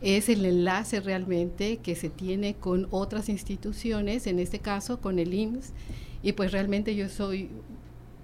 [0.00, 5.32] es el enlace realmente que se tiene con otras instituciones, en este caso con el
[5.32, 5.72] IMSS,
[6.22, 7.50] y pues realmente yo soy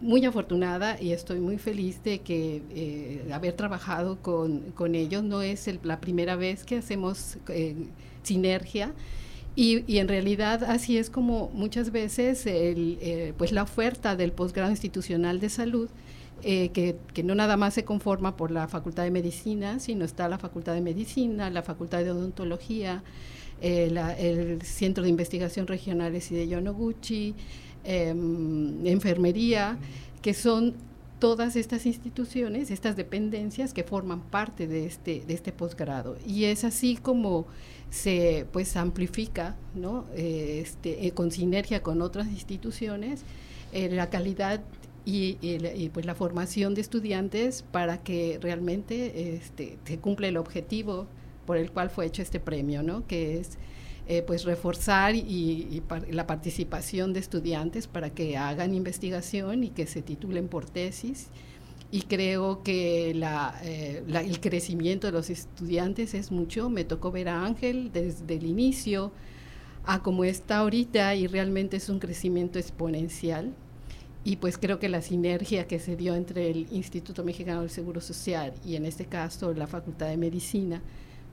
[0.03, 5.23] muy afortunada y estoy muy feliz de que eh, haber trabajado con, ellos.
[5.23, 7.77] No es la primera vez que hacemos eh,
[8.23, 8.93] sinergia.
[9.55, 14.33] Y, y, en realidad así es como muchas veces el, eh, pues la oferta del
[14.33, 15.91] posgrado institucional de salud
[16.45, 20.39] eh, que, no nada más se conforma por la Facultad de Medicina, sino está la
[20.39, 23.05] Facultad de Medicina, la Facultad de Odontología,
[23.61, 27.37] eh, el Centro de Investigación Regionales y de Yonoguchi,
[27.85, 29.79] em, Enfermería,
[30.21, 30.75] que son
[31.21, 36.17] todas estas instituciones, estas dependencias que forman parte de este, de este posgrado.
[36.27, 37.47] Y es así como
[37.91, 40.07] se pues amplifica, ¿no?
[40.17, 43.23] Eh, este, con sinergia con otras instituciones,
[43.73, 44.61] la calidad
[45.05, 51.07] y, pues la formación de estudiantes para que realmente este, se cumpla el objetivo
[51.47, 53.07] por el cual fue hecho este premio, ¿no?
[53.07, 53.59] que es
[54.09, 60.03] eh, pues reforzar y, la participación de estudiantes para que hagan investigación y que se
[60.03, 61.29] titulen por tesis
[61.93, 66.71] y creo que eh, la, el crecimiento de los estudiantes es mucho.
[66.71, 69.13] Me tocó ver a Ángel desde el inicio
[69.85, 73.55] a como está ahorita y realmente es un crecimiento exponencial.
[74.25, 78.01] Y pues creo que la sinergia que se dio entre el Instituto Mexicano del Seguro
[78.01, 80.81] Social y en este caso la Facultad de Medicina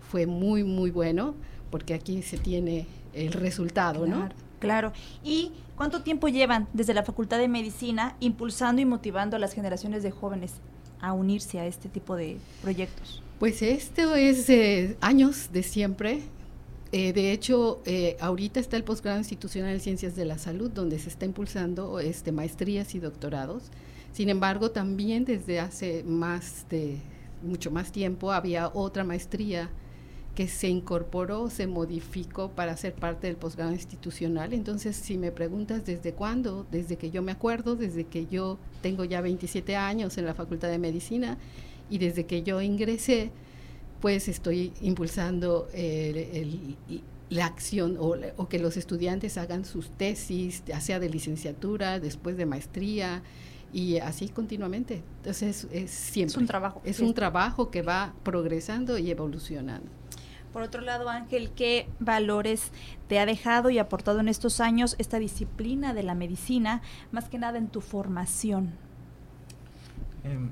[0.10, 1.36] fue muy, muy bueno,
[1.70, 4.30] porque aquí se tiene el resultado, claro, ¿no?
[4.60, 4.94] Claro.
[5.24, 10.02] ¿Y cuánto tiempo llevan desde la Facultad de Medicina impulsando y motivando a las generaciones
[10.02, 10.54] de jóvenes
[11.00, 13.22] a unirse a este tipo de proyectos?
[13.40, 16.22] Pues esto es eh, años de siempre.
[16.92, 20.98] Eh, de hecho, eh, ahorita está el posgrado institucional en ciencias de la salud, donde
[20.98, 23.64] se está impulsando este, maestrías y doctorados.
[24.12, 26.98] Sin embargo, también desde hace más de
[27.44, 29.70] mucho más tiempo había otra maestría
[30.36, 34.54] que se incorporó, se modificó para ser parte del posgrado institucional.
[34.54, 39.04] Entonces, si me preguntas desde cuándo, desde que yo me acuerdo, desde que yo tengo
[39.04, 41.38] ya 27 años en la Facultad de Medicina
[41.90, 43.32] y desde que yo ingresé,
[44.02, 46.78] pues estoy impulsando el,
[47.30, 52.38] la acción o, o, que los estudiantes hagan sus tesis, ya sea de licenciatura, después
[52.38, 53.22] de maestría
[53.74, 55.04] y así continuamente.
[55.18, 56.32] Entonces es, siempre.
[56.32, 56.82] Es un trabajo.
[56.84, 59.90] Es un trabajo que va progresando y evolucionando.
[60.52, 62.72] Por otro lado, Ángel, ¿qué valores
[63.08, 66.82] te ha dejado y aportado en estos años esta disciplina de la medicina,
[67.12, 68.72] más que nada en tu formación?
[70.24, 70.50] Eh,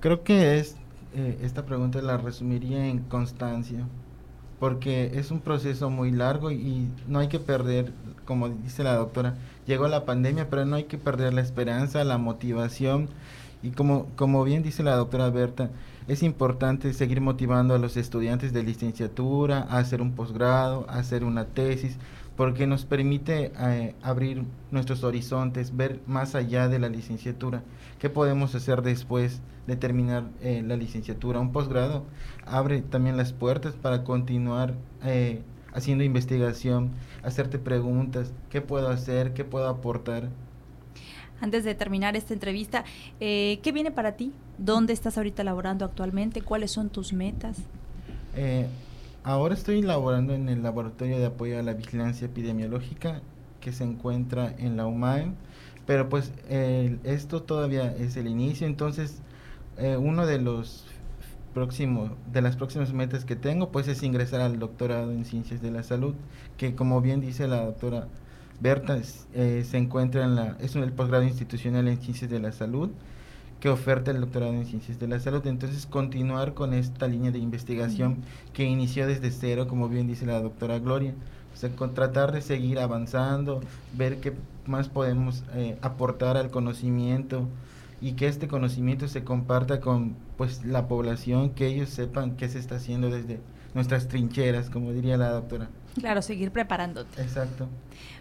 [0.00, 0.76] creo que es
[1.16, 3.86] eh, esta pregunta la resumiría en constancia,
[4.60, 7.92] porque es un proceso muy largo y no hay que perder,
[8.26, 9.34] como dice la doctora,
[9.66, 13.08] llegó la pandemia, pero no hay que perder la esperanza, la motivación.
[13.62, 15.70] Y como, como bien dice la doctora Berta,
[16.06, 21.24] es importante seguir motivando a los estudiantes de licenciatura a hacer un posgrado, a hacer
[21.24, 21.96] una tesis,
[22.36, 27.62] porque nos permite eh, abrir nuestros horizontes, ver más allá de la licenciatura,
[27.98, 31.40] qué podemos hacer después de terminar eh, la licenciatura.
[31.40, 32.04] Un posgrado
[32.44, 35.40] abre también las puertas para continuar eh,
[35.72, 36.90] haciendo investigación,
[37.22, 40.28] hacerte preguntas, qué puedo hacer, qué puedo aportar.
[41.40, 42.84] Antes de terminar esta entrevista,
[43.18, 44.32] ¿qué viene para ti?
[44.56, 46.40] ¿Dónde estás ahorita laborando actualmente?
[46.40, 47.58] ¿Cuáles son tus metas?
[49.26, 53.22] Ahora estoy laborando en el Laboratorio de Apoyo a la Vigilancia Epidemiológica
[53.60, 55.32] que se encuentra en la UMAE,
[55.84, 56.32] pero pues
[57.02, 59.22] esto todavía es el inicio, entonces
[59.78, 60.86] eh, uno de los
[61.54, 65.72] próximos, de las próximas metas que tengo pues es ingresar al doctorado en Ciencias de
[65.72, 66.14] la Salud,
[66.56, 68.06] que como bien dice la doctora
[68.60, 68.96] Berta,
[69.34, 72.90] eh, se encuentra en la, es el posgrado institucional en Ciencias de la Salud,
[73.66, 75.44] que oferta el doctorado en Ciencias de la Salud.
[75.44, 78.18] Entonces, continuar con esta línea de investigación
[78.52, 81.14] que inició desde cero, como bien dice la doctora Gloria.
[81.52, 83.60] O sea, con tratar de seguir avanzando,
[83.96, 84.34] ver qué
[84.66, 87.48] más podemos eh, aportar al conocimiento
[88.00, 92.60] y que este conocimiento se comparta con pues la población, que ellos sepan qué se
[92.60, 93.40] está haciendo desde
[93.74, 95.70] nuestras trincheras, como diría la doctora.
[95.98, 97.20] Claro, seguir preparándote.
[97.20, 97.66] Exacto.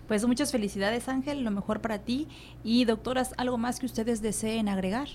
[0.08, 2.28] Pues muchas felicidades Ángel, lo mejor para ti.
[2.64, 5.08] Y doctoras, ¿algo más que ustedes deseen agregar?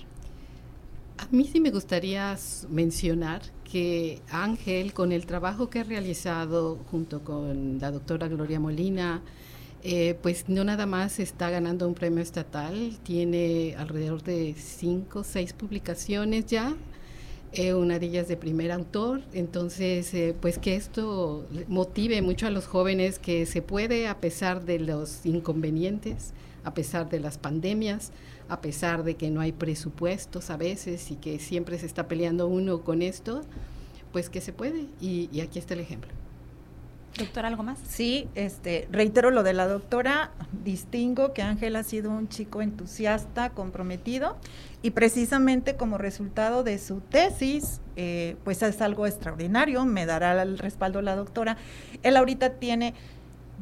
[1.21, 2.35] A mí sí me gustaría
[2.69, 9.21] mencionar que Ángel, con el trabajo que ha realizado junto con la doctora Gloria Molina,
[9.83, 15.53] eh, pues no nada más está ganando un premio estatal, tiene alrededor de cinco seis
[15.53, 16.75] publicaciones ya,
[17.53, 22.49] eh, una de ellas de primer autor, entonces eh, pues que esto motive mucho a
[22.49, 28.11] los jóvenes que se puede a pesar de los inconvenientes, a pesar de las pandemias,
[28.51, 32.47] a pesar de que no hay presupuestos a veces y que siempre se está peleando
[32.47, 33.43] uno con esto,
[34.11, 36.11] pues que se puede y, y aquí está el ejemplo.
[37.17, 37.79] Doctora, ¿algo más?
[37.87, 40.31] Sí, este, reitero lo de la doctora,
[40.65, 44.35] distingo que Ángel ha sido un chico entusiasta, comprometido,
[44.81, 50.57] y precisamente como resultado de su tesis, eh, pues es algo extraordinario, me dará el
[50.57, 51.55] respaldo la doctora.
[52.03, 52.95] Él ahorita tiene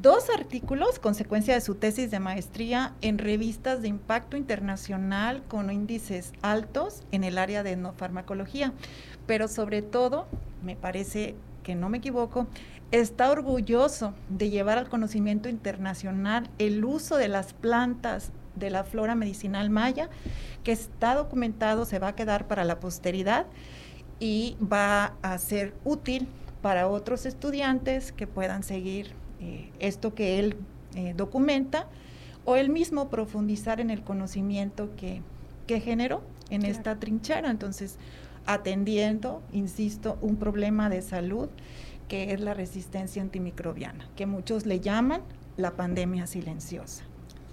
[0.02, 6.32] dos artículos, consecuencia de su tesis de maestría, en revistas de impacto internacional con índices
[6.42, 8.72] altos en el área de no farmacología,
[9.26, 10.28] pero sobre todo,
[10.64, 12.48] me parece que no me equivoco,
[12.92, 19.16] está orgulloso de llevar al conocimiento internacional el uso de las plantas de la flora
[19.16, 20.10] medicinal maya,
[20.64, 23.48] que está documentado, se va a quedar para la posteridad
[24.20, 26.28] y va a ser útil
[26.62, 30.56] para otros estudiantes que puedan seguir eh, esto que él
[30.96, 31.88] eh, documenta
[32.46, 35.22] o él mismo profundizar en el conocimiento que,
[35.68, 37.50] que generó en esta trinchera.
[37.50, 37.98] Entonces,
[38.46, 41.50] atendiendo, insisto, un problema de salud
[42.08, 45.22] que es la resistencia antimicrobiana, que muchos le llaman
[45.58, 47.04] la pandemia silenciosa.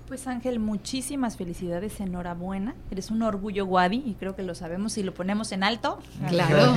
[0.08, 2.76] Pues Ángel, muchísimas felicidades, enhorabuena.
[2.92, 5.98] Eres un orgullo Wadi y creo que lo sabemos y lo ponemos en alto.
[6.28, 6.74] Claro.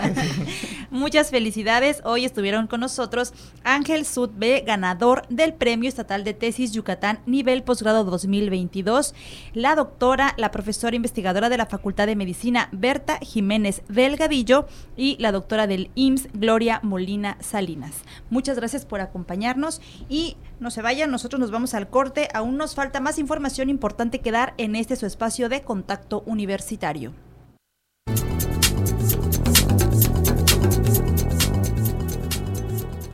[0.90, 2.00] Muchas felicidades.
[2.04, 8.02] Hoy estuvieron con nosotros Ángel B, ganador del Premio Estatal de Tesis Yucatán Nivel Posgrado
[8.04, 9.14] 2022,
[9.52, 14.66] la doctora, la profesora investigadora de la Facultad de Medicina Berta Jiménez Delgadillo
[14.96, 17.92] y la doctora del IMSS Gloria Molina Salinas.
[18.30, 22.28] Muchas gracias por acompañarnos y no se vayan, nosotros nos vamos al corte.
[22.32, 27.12] Aún nos falta más información importante que dar en este su espacio de contacto universitario.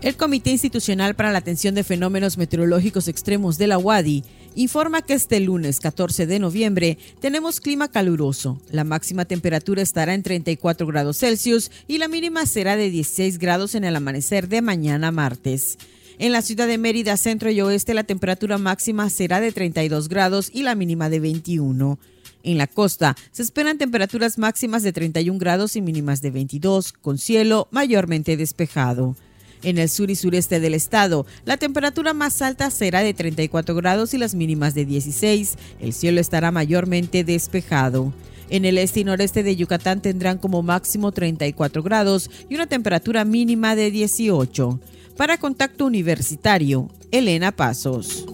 [0.01, 4.25] El Comité Institucional para la Atención de Fenómenos Meteorológicos Extremos de la UADI
[4.55, 8.61] informa que este lunes 14 de noviembre tenemos clima caluroso.
[8.71, 13.75] La máxima temperatura estará en 34 grados Celsius y la mínima será de 16 grados
[13.75, 15.79] en el amanecer de mañana martes.
[16.21, 20.51] En la ciudad de Mérida, centro y oeste, la temperatura máxima será de 32 grados
[20.53, 21.97] y la mínima de 21.
[22.43, 27.19] En la costa se esperan temperaturas máximas de 31 grados y mínimas de 22, con
[27.19, 29.15] cielo mayormente despejado.
[29.63, 34.13] En el sur y sureste del estado, la temperatura más alta será de 34 grados
[34.13, 35.57] y las mínimas de 16.
[35.81, 38.13] El cielo estará mayormente despejado.
[38.51, 43.25] En el este y noreste de Yucatán tendrán como máximo 34 grados y una temperatura
[43.25, 44.81] mínima de 18.
[45.19, 48.25] Para Contacto Universitario, Elena Pasos.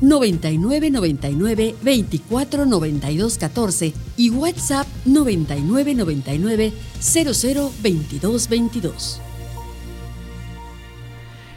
[0.00, 9.20] 9999 24 92 14 y WhatsApp 9999 00 22 22.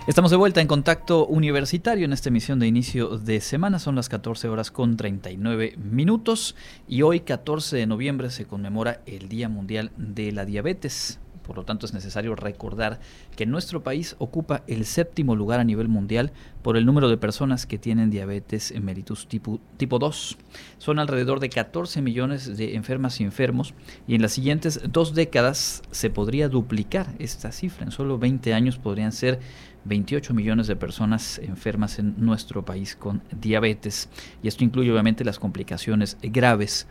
[0.08, 3.78] Estamos de vuelta en contacto universitario en esta emisión de inicio de semana.
[3.78, 6.56] Son las 14 horas con 39 minutos
[6.88, 11.20] y hoy 14 de noviembre se conmemora el Día Mundial de la Diabetes.
[11.46, 13.00] Por lo tanto, es necesario recordar
[13.36, 16.32] que nuestro país ocupa el séptimo lugar a nivel mundial
[16.62, 20.38] por el número de personas que tienen diabetes mellitus tipo, tipo 2.
[20.78, 23.74] Son alrededor de 14 millones de enfermas y enfermos
[24.08, 27.86] y en las siguientes dos décadas se podría duplicar esta cifra.
[27.86, 29.40] En solo 20 años podrían ser
[29.86, 34.10] 28 millones de personas enfermas en nuestro país con diabetes
[34.42, 36.88] y esto incluye obviamente las complicaciones graves.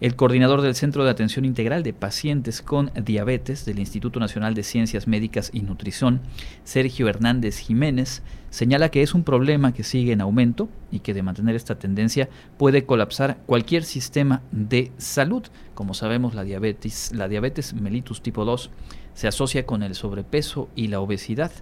[0.00, 4.64] El coordinador del Centro de Atención Integral de Pacientes con Diabetes del Instituto Nacional de
[4.64, 6.20] Ciencias Médicas y Nutrición,
[6.64, 11.22] Sergio Hernández Jiménez, señala que es un problema que sigue en aumento y que de
[11.22, 12.28] mantener esta tendencia
[12.58, 15.44] puede colapsar cualquier sistema de salud.
[15.74, 18.70] Como sabemos, la diabetes, la diabetes mellitus tipo 2
[19.14, 21.52] se asocia con el sobrepeso y la obesidad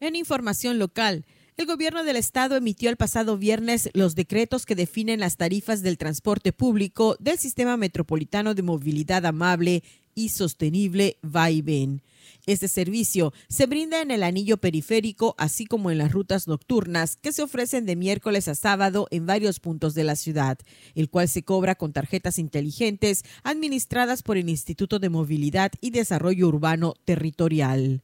[0.00, 1.24] En información local,
[1.56, 5.96] el gobierno del estado emitió el pasado viernes los decretos que definen las tarifas del
[5.96, 9.82] transporte público del sistema metropolitano de movilidad amable
[10.14, 12.02] y sostenible Vaivén.
[12.48, 17.30] Este servicio se brinda en el anillo periférico, así como en las rutas nocturnas que
[17.30, 20.56] se ofrecen de miércoles a sábado en varios puntos de la ciudad,
[20.94, 26.48] el cual se cobra con tarjetas inteligentes administradas por el Instituto de Movilidad y Desarrollo
[26.48, 28.00] Urbano Territorial.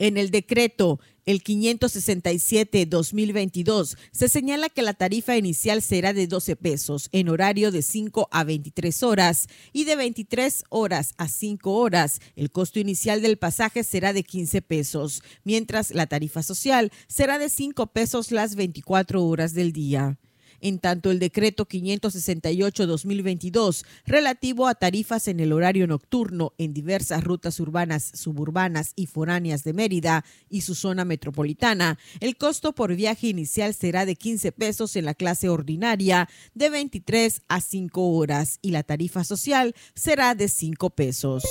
[0.00, 7.10] En el decreto el 567-2022 se señala que la tarifa inicial será de 12 pesos
[7.12, 12.22] en horario de 5 a 23 horas y de 23 horas a 5 horas.
[12.34, 17.50] El costo inicial del pasaje será de 15 pesos, mientras la tarifa social será de
[17.50, 20.16] 5 pesos las 24 horas del día.
[20.60, 27.58] En tanto, el decreto 568-2022 relativo a tarifas en el horario nocturno en diversas rutas
[27.60, 33.74] urbanas, suburbanas y foráneas de Mérida y su zona metropolitana, el costo por viaje inicial
[33.74, 38.82] será de 15 pesos en la clase ordinaria, de 23 a 5 horas y la
[38.82, 41.44] tarifa social será de 5 pesos.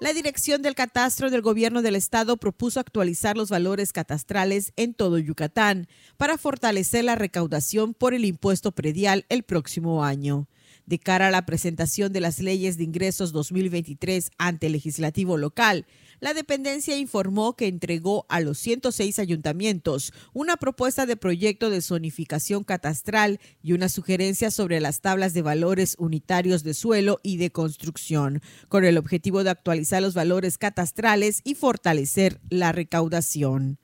[0.00, 5.18] La Dirección del Catastro del Gobierno del Estado propuso actualizar los valores catastrales en todo
[5.18, 10.48] Yucatán para fortalecer la recaudación por el impuesto predial el próximo año.
[10.86, 15.86] De cara a la presentación de las leyes de ingresos 2023 ante el legislativo local,
[16.20, 22.62] la dependencia informó que entregó a los 106 ayuntamientos una propuesta de proyecto de zonificación
[22.64, 28.42] catastral y una sugerencia sobre las tablas de valores unitarios de suelo y de construcción,
[28.68, 33.78] con el objetivo de actualizar los valores catastrales y fortalecer la recaudación.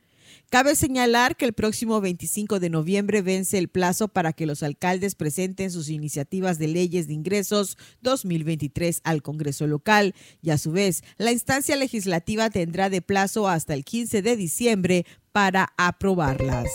[0.48, 5.16] Cabe señalar que el próximo 25 de noviembre vence el plazo para que los alcaldes
[5.16, 11.02] presenten sus iniciativas de leyes de ingresos 2023 al Congreso local y a su vez
[11.18, 16.70] la instancia legislativa tendrá de plazo hasta el 15 de diciembre para aprobarlas.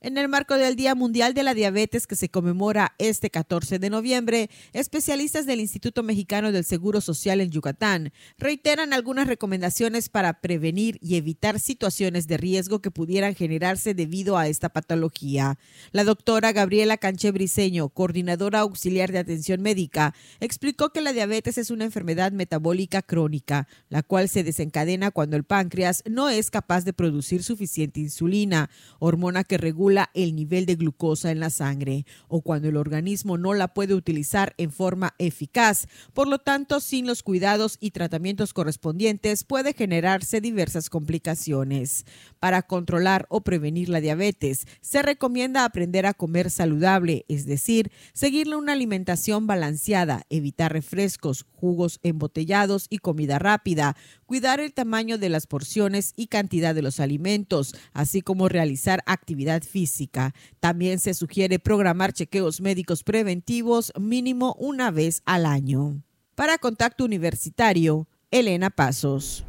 [0.00, 3.90] En el marco del Día Mundial de la Diabetes que se conmemora este 14 de
[3.90, 11.00] noviembre, especialistas del Instituto Mexicano del Seguro Social en Yucatán reiteran algunas recomendaciones para prevenir
[11.02, 15.58] y evitar situaciones de riesgo que pudieran generarse debido a esta patología.
[15.90, 21.72] La doctora Gabriela Canché Briseño, coordinadora auxiliar de atención médica, explicó que la diabetes es
[21.72, 26.92] una enfermedad metabólica crónica, la cual se desencadena cuando el páncreas no es capaz de
[26.92, 28.70] producir suficiente insulina,
[29.00, 33.54] hormona que regula el nivel de glucosa en la sangre o cuando el organismo no
[33.54, 35.86] la puede utilizar en forma eficaz.
[36.12, 42.04] Por lo tanto, sin los cuidados y tratamientos correspondientes puede generarse diversas complicaciones.
[42.40, 48.56] Para controlar o prevenir la diabetes, se recomienda aprender a comer saludable, es decir, seguirle
[48.56, 53.96] una alimentación balanceada, evitar refrescos, jugos embotellados y comida rápida,
[54.28, 59.62] cuidar el tamaño de las porciones y cantidad de los alimentos, así como realizar actividad
[59.62, 60.34] física.
[60.60, 66.02] También se sugiere programar chequeos médicos preventivos mínimo una vez al año.
[66.34, 69.47] Para Contacto Universitario, Elena Pasos.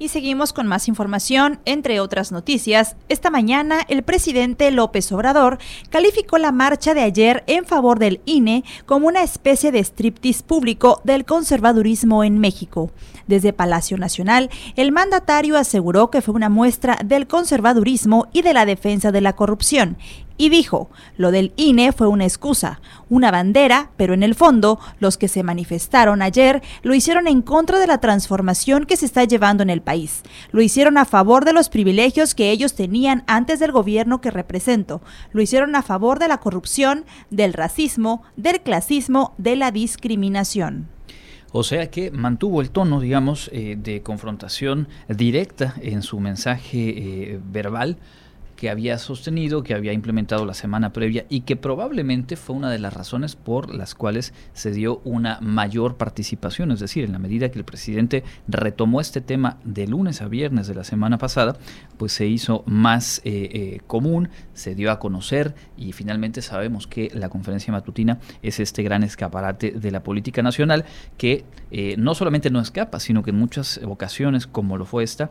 [0.00, 2.96] Y seguimos con más información, entre otras noticias.
[3.08, 5.58] Esta mañana el presidente López Obrador
[5.90, 11.00] calificó la marcha de ayer en favor del INE como una especie de striptease público
[11.02, 12.92] del conservadurismo en México.
[13.26, 18.66] Desde Palacio Nacional, el mandatario aseguró que fue una muestra del conservadurismo y de la
[18.66, 19.98] defensa de la corrupción
[20.38, 22.80] y dijo, lo del INE fue una excusa,
[23.10, 27.78] una bandera, pero en el fondo los que se manifestaron ayer lo hicieron en contra
[27.80, 30.22] de la transformación que se está llevando en el país.
[30.52, 35.02] Lo hicieron a favor de los privilegios que ellos tenían antes del gobierno que represento.
[35.32, 40.88] Lo hicieron a favor de la corrupción, del racismo, del clasismo, de la discriminación.
[41.50, 47.40] O sea que mantuvo el tono, digamos, eh, de confrontación directa en su mensaje eh,
[47.42, 47.96] verbal
[48.58, 52.80] que había sostenido, que había implementado la semana previa y que probablemente fue una de
[52.80, 56.72] las razones por las cuales se dio una mayor participación.
[56.72, 60.66] Es decir, en la medida que el presidente retomó este tema de lunes a viernes
[60.66, 61.56] de la semana pasada,
[61.98, 67.12] pues se hizo más eh, eh, común, se dio a conocer y finalmente sabemos que
[67.14, 70.84] la conferencia matutina es este gran escaparate de la política nacional
[71.16, 75.30] que eh, no solamente no escapa, sino que en muchas ocasiones, como lo fue esta,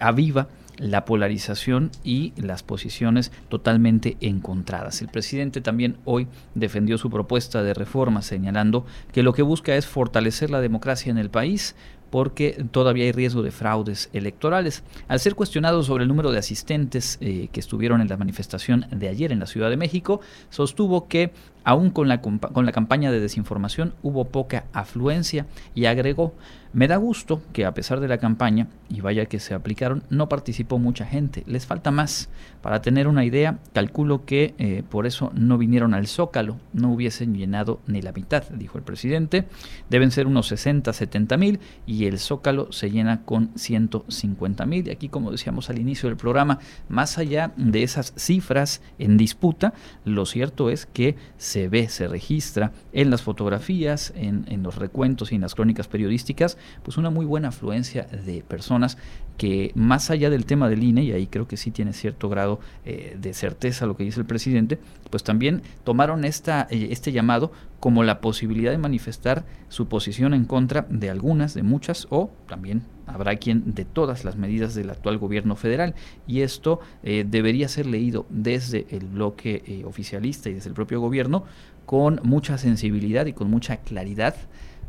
[0.00, 0.48] aviva
[0.78, 5.00] la polarización y las posiciones totalmente encontradas.
[5.02, 9.86] El presidente también hoy defendió su propuesta de reforma señalando que lo que busca es
[9.86, 11.74] fortalecer la democracia en el país,
[12.14, 14.84] porque todavía hay riesgo de fraudes electorales.
[15.08, 19.08] Al ser cuestionado sobre el número de asistentes eh, que estuvieron en la manifestación de
[19.08, 21.32] ayer en la Ciudad de México, sostuvo que
[21.64, 26.34] aún con la, con la campaña de desinformación hubo poca afluencia y agregó,
[26.74, 30.28] me da gusto que a pesar de la campaña, y vaya que se aplicaron, no
[30.28, 32.28] participó mucha gente, les falta más.
[32.62, 37.36] Para tener una idea, calculo que eh, por eso no vinieron al Zócalo, no hubiesen
[37.36, 39.46] llenado ni la mitad, dijo el presidente.
[39.88, 44.86] Deben ser unos 60, 70 mil y el Zócalo se llena con 150 mil.
[44.88, 49.74] Y aquí, como decíamos al inicio del programa, más allá de esas cifras en disputa,
[50.04, 55.34] lo cierto es que se ve, se registra en las fotografías, en, los recuentos y
[55.34, 58.96] en las crónicas periodísticas, pues una muy buena afluencia de personas
[59.36, 62.60] que más allá del tema del INE, y ahí creo que sí tiene cierto grado
[62.84, 64.78] eh, de certeza lo que dice el presidente,
[65.14, 70.44] pues también tomaron esta, eh, este llamado como la posibilidad de manifestar su posición en
[70.44, 75.18] contra de algunas, de muchas, o también habrá quien de todas las medidas del actual
[75.18, 75.94] gobierno federal.
[76.26, 81.00] Y esto eh, debería ser leído desde el bloque eh, oficialista y desde el propio
[81.00, 81.44] gobierno
[81.86, 84.34] con mucha sensibilidad y con mucha claridad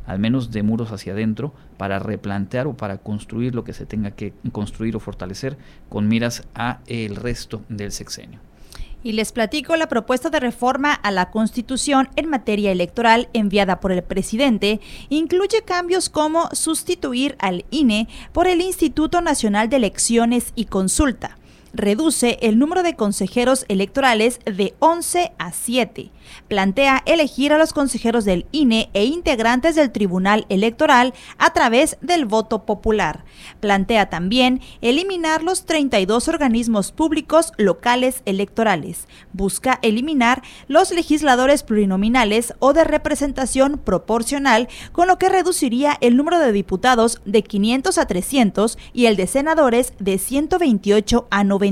[0.07, 4.09] al menos de muros hacia adentro, para replantear o para construir lo que se tenga
[4.09, 5.55] que construir o fortalecer
[5.87, 8.39] con miras a el resto del sexenio.
[9.05, 13.91] Y les platico la propuesta de reforma a la Constitución en materia electoral enviada por
[13.91, 14.81] el presidente.
[15.09, 21.37] Incluye cambios como sustituir al INE por el Instituto Nacional de Elecciones y Consulta
[21.75, 26.11] reduce el número de consejeros electorales de 11 a 7.
[26.47, 32.25] Plantea elegir a los consejeros del INE e integrantes del Tribunal Electoral a través del
[32.25, 33.25] voto popular.
[33.59, 39.07] Plantea también eliminar los 32 organismos públicos locales electorales.
[39.33, 46.39] Busca eliminar los legisladores plurinominales o de representación proporcional, con lo que reduciría el número
[46.39, 51.64] de diputados de 500 a 300 y el de senadores de 128 a 90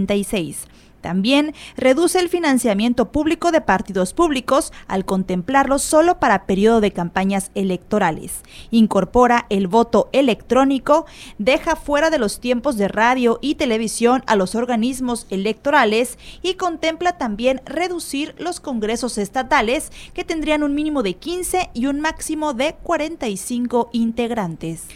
[1.03, 7.51] también reduce el financiamiento público de partidos públicos al contemplarlo solo para periodo de campañas
[7.55, 8.41] electorales.
[8.71, 11.05] Incorpora el voto electrónico,
[11.37, 17.17] deja fuera de los tiempos de radio y televisión a los organismos electorales y contempla
[17.17, 22.75] también reducir los congresos estatales que tendrían un mínimo de 15 y un máximo de
[22.81, 24.87] 45 integrantes.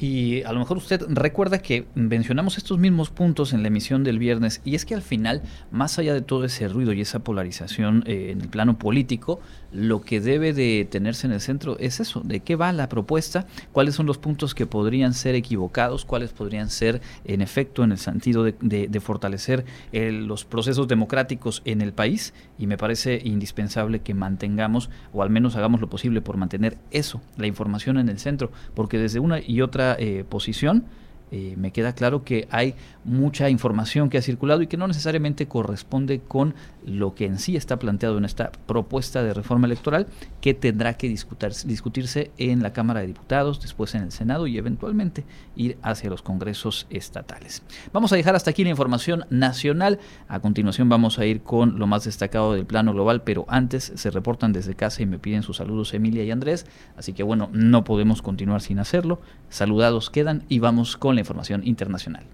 [0.00, 4.18] Y a lo mejor usted recuerda que mencionamos estos mismos puntos en la emisión del
[4.18, 8.02] viernes y es que al final, más allá de todo ese ruido y esa polarización
[8.06, 9.40] eh, en el plano político,
[9.72, 13.46] lo que debe de tenerse en el centro es eso, de qué va la propuesta,
[13.72, 17.98] cuáles son los puntos que podrían ser equivocados, cuáles podrían ser en efecto en el
[17.98, 24.90] sentido de, fortalecer los procesos democráticos en el país y me parece indispensable que mantengamos
[25.12, 28.98] o al menos hagamos lo posible por mantener eso, la información en el centro, porque
[28.98, 30.84] desde una y otra eh, posición,
[31.30, 32.74] eh, me queda claro que hay
[33.04, 36.54] mucha información que ha circulado y que no necesariamente corresponde con
[36.84, 40.06] lo que en sí está planteado en esta propuesta de reforma electoral
[40.40, 45.24] que tendrá que discutirse en la Cámara de Diputados, después en el Senado y eventualmente
[45.56, 47.62] ir hacia los congresos estatales.
[47.92, 49.98] Vamos a dejar hasta aquí la información nacional.
[50.28, 54.10] A continuación vamos a ir con lo más destacado del plano global, pero antes se
[54.10, 56.66] reportan desde casa y me piden sus saludos Emilia y Andrés,
[56.96, 59.20] así que bueno, no podemos continuar sin hacerlo.
[59.50, 62.24] Saludados quedan y vamos con la información internacional.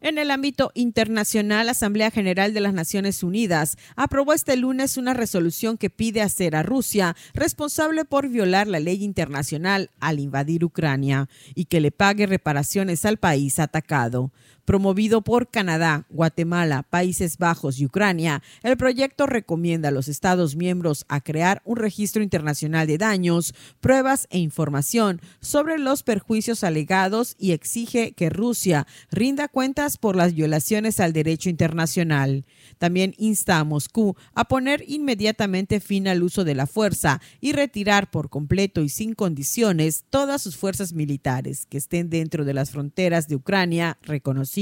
[0.00, 5.14] En el ámbito internacional, la Asamblea General de las Naciones Unidas aprobó este lunes una
[5.14, 11.30] resolución que pide hacer a Rusia responsable por violar la ley internacional al invadir Ucrania
[11.54, 14.30] y que le pague reparaciones al país atacado.
[14.64, 21.04] Promovido por Canadá, Guatemala, Países Bajos y Ucrania, el proyecto recomienda a los Estados miembros
[21.08, 27.52] a crear un registro internacional de daños, pruebas e información sobre los perjuicios alegados y
[27.52, 32.46] exige que Rusia rinda cuentas por las violaciones al derecho internacional.
[32.78, 38.10] También insta a Moscú a poner inmediatamente fin al uso de la fuerza y retirar
[38.10, 43.28] por completo y sin condiciones todas sus fuerzas militares que estén dentro de las fronteras
[43.28, 44.53] de Ucrania reconocidas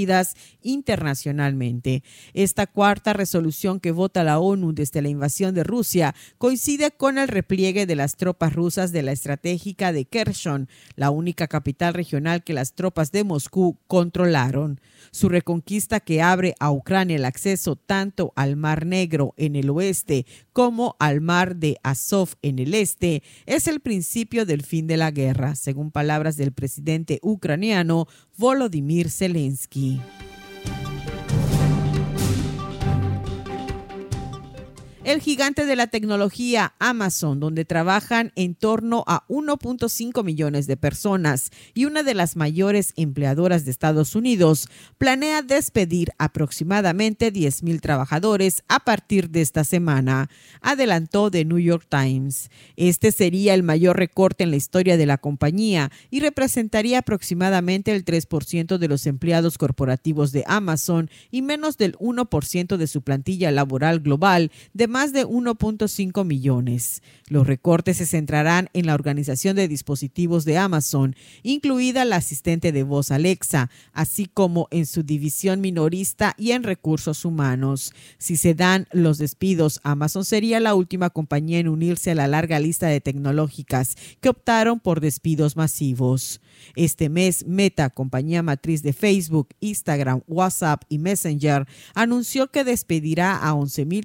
[0.63, 2.03] internacionalmente.
[2.35, 7.29] Esta cuarta resolución que vota la ONU desde la invasión de Rusia coincide con el
[7.29, 12.55] repliegue de las tropas rusas de la estratégica de Kherson, la única capital regional que
[12.55, 14.81] las tropas de Moscú controlaron.
[15.11, 20.27] Su reconquista que abre a Ucrania el acceso tanto al Mar Negro en el oeste
[20.53, 25.11] como al Mar de Azov en el este es el principio del fin de la
[25.11, 30.01] guerra, según palabras del presidente ucraniano Volodymyr Zelensky.
[35.05, 41.51] El gigante de la tecnología Amazon, donde trabajan en torno a 1.5 millones de personas
[41.75, 48.63] y una de las mayores empleadoras de Estados Unidos, planea despedir aproximadamente 10 mil trabajadores
[48.69, 50.31] a partir de esta semana,
[50.61, 52.49] adelantó The New York Times.
[52.77, 58.05] Este sería el mayor recorte en la historia de la compañía y representaría aproximadamente el
[58.05, 63.99] 3% de los empleados corporativos de Amazon y menos del 1% de su plantilla laboral
[63.99, 67.03] global de más de 1.5 millones.
[67.27, 72.83] Los recortes se centrarán en la organización de dispositivos de Amazon, incluida la asistente de
[72.83, 77.95] voz Alexa, así como en su división minorista y en recursos humanos.
[78.19, 82.61] Si se dan los despidos, Amazon sería la última compañía en unirse a la larga
[82.61, 86.41] lista de tecnológicas que optaron por despidos masivos.
[86.77, 93.55] Este mes, Meta, compañía matriz de Facebook, Instagram, WhatsApp y Messenger, anunció que despedirá a
[93.55, 94.05] 11 mil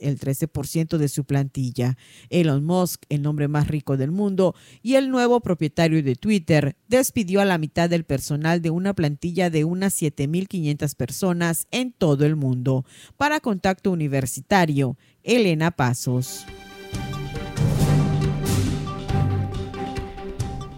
[0.00, 1.96] el 13% de su plantilla.
[2.30, 7.40] Elon Musk, el nombre más rico del mundo y el nuevo propietario de Twitter, despidió
[7.40, 12.36] a la mitad del personal de una plantilla de unas 7.500 personas en todo el
[12.36, 12.84] mundo.
[13.16, 16.46] Para Contacto Universitario, Elena Pasos.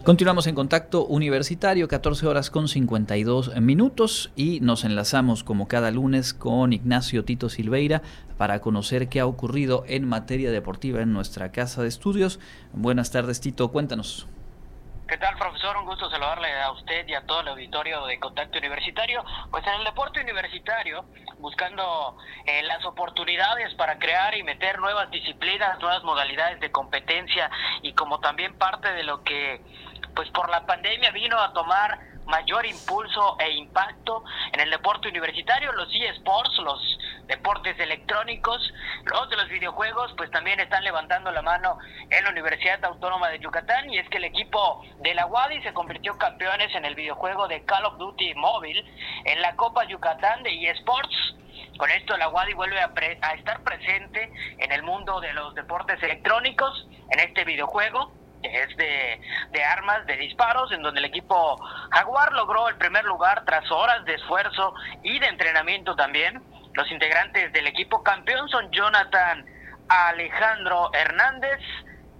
[0.04, 6.34] Continuamos en contacto universitario, 14 horas con 52 minutos y nos enlazamos como cada lunes
[6.34, 8.02] con Ignacio Tito Silveira
[8.36, 12.38] para conocer qué ha ocurrido en materia deportiva en nuestra casa de estudios.
[12.74, 14.28] Buenas tardes Tito, cuéntanos.
[15.06, 15.76] ¿Qué tal, profesor?
[15.76, 19.22] Un gusto saludarle a usted y a todo el auditorio de Contacto Universitario.
[19.50, 21.04] Pues en el deporte universitario,
[21.36, 27.50] buscando eh, las oportunidades para crear y meter nuevas disciplinas, nuevas modalidades de competencia
[27.82, 29.62] y como también parte de lo que
[30.14, 35.72] pues por la pandemia vino a tomar mayor impulso e impacto en el deporte universitario,
[35.72, 38.72] los eSports, los deportes electrónicos,
[39.04, 41.78] los de los videojuegos, pues también están levantando la mano
[42.10, 45.72] en la Universidad Autónoma de Yucatán y es que el equipo de la UADI se
[45.72, 48.84] convirtió campeones en el videojuego de Call of Duty móvil
[49.24, 51.36] en la Copa Yucatán de eSports.
[51.78, 56.02] Con esto la UADI vuelve a, a estar presente en el mundo de los deportes
[56.02, 58.12] electrónicos, en este videojuego
[58.44, 59.20] es de,
[59.50, 61.58] de, armas, de disparos, en donde el equipo
[61.90, 66.42] Jaguar logró el primer lugar tras horas de esfuerzo y de entrenamiento también.
[66.74, 69.46] Los integrantes del equipo campeón son Jonathan
[69.88, 71.60] Alejandro Hernández,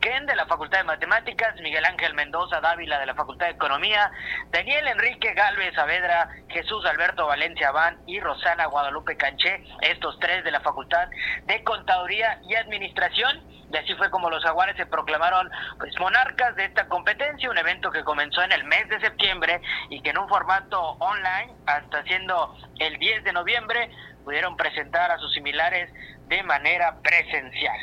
[0.05, 4.11] Ken de la Facultad de Matemáticas, Miguel Ángel Mendoza Dávila de la Facultad de Economía,
[4.51, 10.51] Daniel Enrique Galvez Saavedra, Jesús Alberto Valencia Van y Rosana Guadalupe Canché, estos tres de
[10.51, 11.09] la Facultad
[11.47, 13.54] de Contaduría y Administración.
[13.75, 15.51] Y así fue como los jaguares se proclamaron
[15.81, 19.61] pues, monarcas de esta competencia, un evento que comenzó en el mes de septiembre
[19.91, 23.91] y que en un formato online, hasta siendo el 10 de noviembre,
[24.23, 25.93] pudieron presentar a sus similares
[26.29, 27.77] de manera presencial.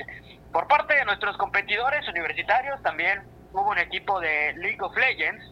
[0.54, 5.44] Por parte de nuestros competidores universitarios también hubo un equipo de League of Legends,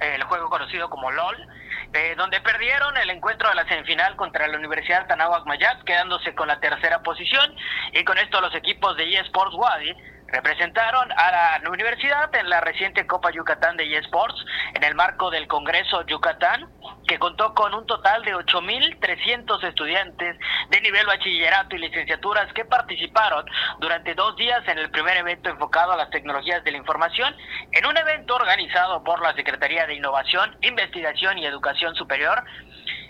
[0.00, 1.46] el juego conocido como LOL,
[1.92, 6.48] eh, donde perdieron el encuentro de la semifinal contra la Universidad Tanahuac Mayat, quedándose con
[6.48, 7.54] la tercera posición,
[7.92, 9.94] y con esto los equipos de eSports Wadi
[10.32, 15.46] representaron a la universidad en la reciente Copa Yucatán de eSports en el marco del
[15.48, 16.68] Congreso Yucatán,
[17.06, 20.36] que contó con un total de 8.300 estudiantes
[20.70, 23.44] de nivel bachillerato y licenciaturas que participaron
[23.80, 27.34] durante dos días en el primer evento enfocado a las tecnologías de la información,
[27.72, 32.44] en un evento organizado por la Secretaría de Innovación, Investigación y Educación Superior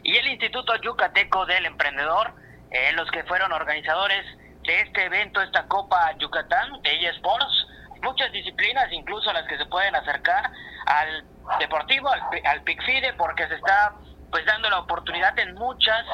[0.03, 2.35] y el Instituto Yucateco del Emprendedor,
[2.71, 4.25] en los que fueron organizadores
[4.63, 7.67] de este evento, esta Copa Yucatán de eSports,
[8.03, 10.51] muchas disciplinas, incluso las que se pueden acercar
[10.87, 11.25] al
[11.59, 13.95] deportivo, al, al PICFIDE, porque se está
[14.31, 16.07] pues dando la oportunidad en muchas,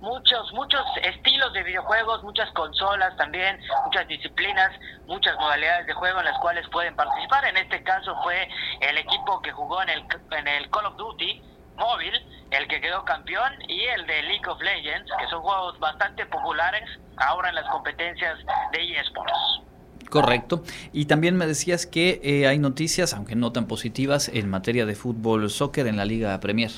[0.00, 4.70] muchos, muchos estilos de videojuegos, muchas consolas también, muchas disciplinas,
[5.06, 7.44] muchas modalidades de juego en las cuales pueden participar.
[7.46, 8.48] En este caso fue
[8.80, 11.42] el equipo que jugó en el, en el Call of Duty
[11.80, 12.12] móvil,
[12.52, 16.88] el que quedó campeón, y el de League of Legends, que son juegos bastante populares
[17.16, 18.38] ahora en las competencias
[18.72, 19.62] de eSports.
[20.08, 20.62] Correcto.
[20.92, 24.94] Y también me decías que eh, hay noticias, aunque no tan positivas, en materia de
[24.94, 26.70] fútbol soccer en la Liga Premier.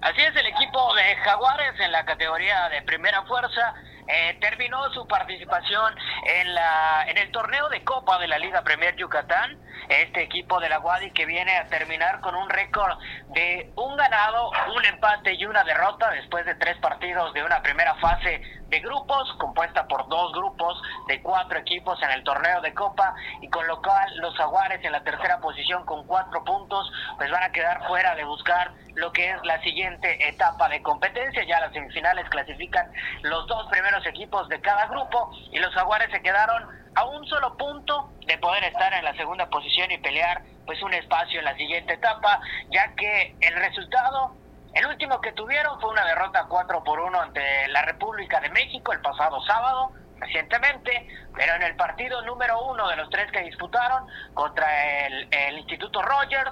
[0.00, 3.74] Así es, el equipo de Jaguares en la categoría de primera fuerza
[4.06, 5.94] eh, terminó su participación
[6.26, 9.56] en, la, en el torneo de Copa de la Liga Premier Yucatán.
[9.88, 14.50] Este equipo de la Guadi que viene a terminar con un récord de un ganado,
[14.74, 19.30] un empate y una derrota después de tres partidos de una primera fase de grupos,
[19.38, 23.80] compuesta por dos grupos de cuatro equipos en el torneo de Copa, y con lo
[23.82, 28.14] cual los Jaguares en la tercera posición con cuatro puntos, pues van a quedar fuera
[28.14, 31.44] de buscar lo que es la siguiente etapa de competencia.
[31.44, 32.90] Ya las semifinales clasifican
[33.22, 37.56] los dos primeros equipos de cada grupo y los Jaguares se quedaron a un solo
[37.56, 41.56] punto de poder estar en la segunda posición y pelear pues un espacio en la
[41.56, 42.40] siguiente etapa,
[42.70, 44.34] ya que el resultado
[44.74, 48.92] el último que tuvieron fue una derrota 4 por 1 ante la República de México
[48.92, 54.06] el pasado sábado, recientemente, pero en el partido número uno de los tres que disputaron
[54.34, 56.50] contra el, Instituto Rogers,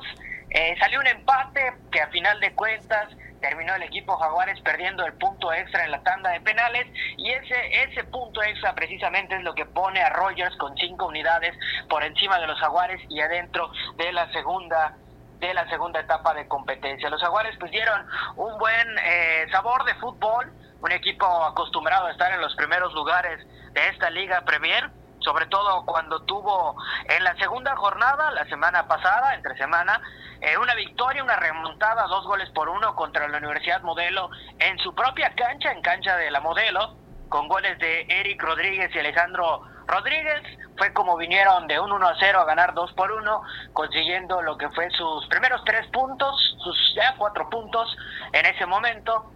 [0.51, 3.09] eh, salió un empate que a final de cuentas
[3.43, 6.87] terminó el equipo Jaguares perdiendo el punto extra en la tanda de penales
[7.19, 11.55] y ese ese punto extra precisamente es lo que pone a Rogers con cinco unidades
[11.91, 14.97] por encima de los Jaguares y adentro de la segunda
[15.41, 17.11] de la segunda etapa de competencia.
[17.11, 22.33] Los Jaguares pues dieron un buen eh, sabor de fútbol, un equipo acostumbrado a estar
[22.33, 24.89] en los primeros lugares de esta Liga Premier,
[25.23, 26.77] sobre todo cuando tuvo
[27.09, 30.01] en la segunda jornada, la semana pasada, entre semana,
[30.41, 34.95] eh, una victoria, una remontada, dos goles por uno contra la Universidad Modelo en su
[34.95, 36.97] propia cancha, en cancha de la Modelo,
[37.29, 40.43] con goles de Eric Rodríguez y Alejandro Rodríguez.
[40.77, 43.43] Fue como vinieron de un 1 a 0 a ganar 2 por 1,
[43.73, 47.97] consiguiendo lo que fue sus primeros tres puntos, sus ya cuatro puntos
[48.33, 49.31] en ese momento.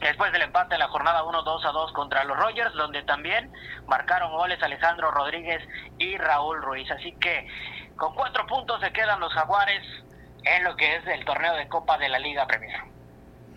[0.00, 3.50] Después del empate en la jornada 1 2 a 2 contra los Rogers, donde también
[3.86, 5.66] marcaron goles Alejandro Rodríguez
[5.98, 6.90] y Raúl Ruiz.
[6.90, 7.48] Así que
[7.96, 9.82] con cuatro puntos se quedan los Jaguares
[10.44, 12.95] en lo que es el torneo de Copa de la Liga Premier.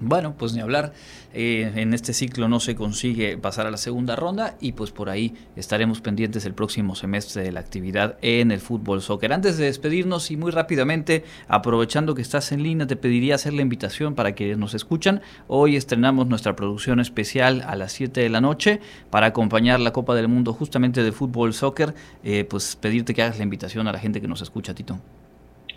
[0.02, 0.94] Bueno, pues ni hablar,
[1.34, 5.10] eh, en este ciclo no se consigue pasar a la segunda ronda y pues por
[5.10, 9.34] ahí estaremos pendientes el próximo semestre de la actividad en el fútbol soccer.
[9.34, 13.62] Antes de despedirnos y muy rápidamente, aprovechando que estás en línea, te pediría hacer la
[13.62, 15.22] invitación para quienes nos escuchan.
[15.48, 18.80] Hoy estrenamos nuestra producción especial a las 7 de la noche
[19.10, 21.94] para acompañar la Copa del Mundo justamente de fútbol soccer,
[22.24, 24.98] eh, pues pedirte que hagas la invitación a la gente que nos escucha, Tito.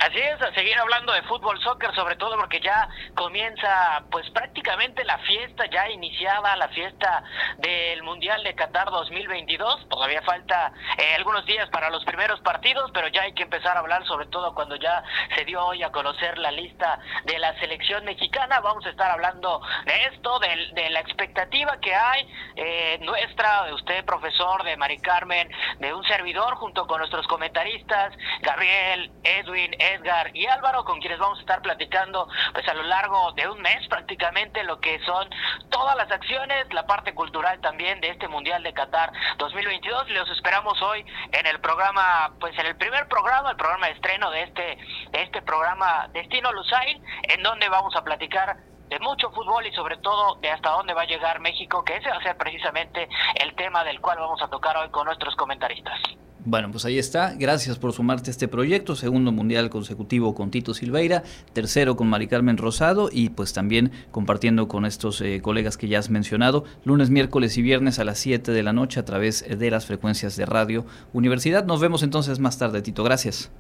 [0.03, 5.05] Así es, a seguir hablando de fútbol, soccer, sobre todo porque ya comienza pues prácticamente
[5.05, 7.22] la fiesta, ya iniciada la fiesta
[7.59, 9.88] del Mundial de Qatar 2022.
[9.88, 13.80] Todavía falta eh, algunos días para los primeros partidos, pero ya hay que empezar a
[13.80, 15.05] hablar sobre todo cuando ya
[15.36, 18.59] se dio hoy a conocer la lista de la selección mexicana.
[18.59, 24.05] Vamos a estar hablando de esto, de, la expectativa que hay eh, nuestra, de usted
[24.05, 25.48] profesor, de Mari Carmen,
[25.78, 31.38] de un servidor junto con nuestros comentaristas, Gabriel, Edwin, Edgar y Álvaro, con quienes vamos
[31.38, 35.28] a estar platicando pues a lo largo de un mes prácticamente lo que son
[35.70, 40.11] todas las acciones, la parte cultural también de este Mundial de Qatar 2022.
[40.11, 44.30] Los esperamos hoy en el programa, pues en el primer programa, el programa de estreno
[44.30, 44.78] de este,
[45.11, 48.57] de este programa Destino Lusail, en donde vamos a platicar
[48.88, 52.11] de mucho fútbol y sobre todo de hasta dónde va a llegar México, que ese
[52.11, 55.99] va a ser precisamente el tema del cual vamos a tocar hoy con nuestros comentaristas.
[56.45, 57.34] Bueno, pues ahí está.
[57.36, 58.97] Gracias por sumarte a este proyecto.
[58.97, 61.22] Segundo mundial consecutivo con Tito Silveira,
[61.53, 66.01] tercero con Mari Carmen Rosado y pues también compartiendo con estos eh, colegas que ya
[66.01, 69.70] has mencionado, lunes, miércoles y viernes a las 7 de la noche a través de
[69.70, 71.64] las frecuencias de Radio Universidad.
[71.64, 73.05] Nos vemos entonces más tarde, Tito.
[73.05, 73.53] Gracias.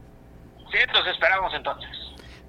[0.72, 1.88] Sí, nos esperamos entonces.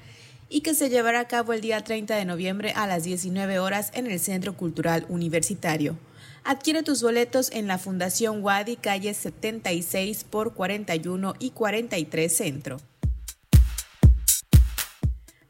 [0.49, 3.91] y que se llevará a cabo el día 30 de noviembre a las 19 horas
[3.95, 5.97] en el Centro Cultural Universitario.
[6.45, 12.79] Adquiere tus boletos en la Fundación Wadi, calle 76 por 41 y 43 Centro.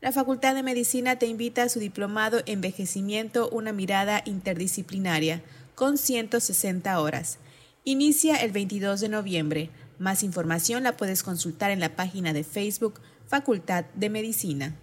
[0.01, 5.43] La Facultad de Medicina te invita a su diplomado Envejecimiento, una mirada interdisciplinaria,
[5.75, 7.39] con 160 horas.
[7.85, 9.71] Inicia el 22 de noviembre.
[9.99, 14.75] Más información la puedes consultar en la página de Facebook Facultad de Medicina.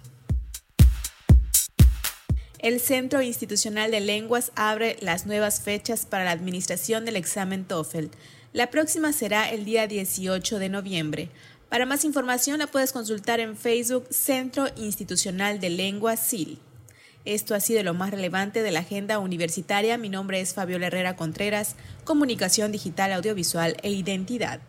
[2.60, 8.06] El Centro Institucional de Lenguas abre las nuevas fechas para la administración del examen TOEFL.
[8.54, 11.28] La próxima será el día 18 de noviembre.
[11.68, 16.58] Para más información la puedes consultar en Facebook Centro Institucional de Lenguas SIL.
[17.26, 19.98] Esto ha sido lo más relevante de la agenda universitaria.
[19.98, 24.60] Mi nombre es Fabiola Herrera Contreras, Comunicación Digital, Audiovisual e Identidad.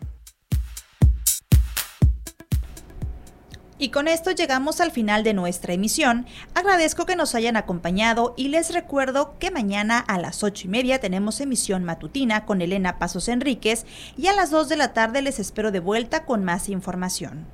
[3.79, 6.25] Y con esto llegamos al final de nuestra emisión.
[6.53, 10.99] Agradezco que nos hayan acompañado y les recuerdo que mañana a las ocho y media
[10.99, 13.85] tenemos emisión matutina con Elena Pasos Enríquez
[14.17, 17.47] y a las 2 de la tarde les espero de vuelta con más información.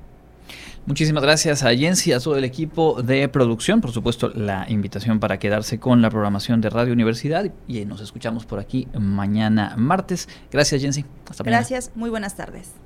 [0.86, 5.38] Muchísimas gracias a Jensi, a todo el equipo de producción, por supuesto la invitación para
[5.38, 10.28] quedarse con la programación de Radio Universidad y nos escuchamos por aquí mañana martes.
[10.52, 11.58] Gracias Jensi, hasta mañana.
[11.58, 12.85] Gracias, muy buenas tardes.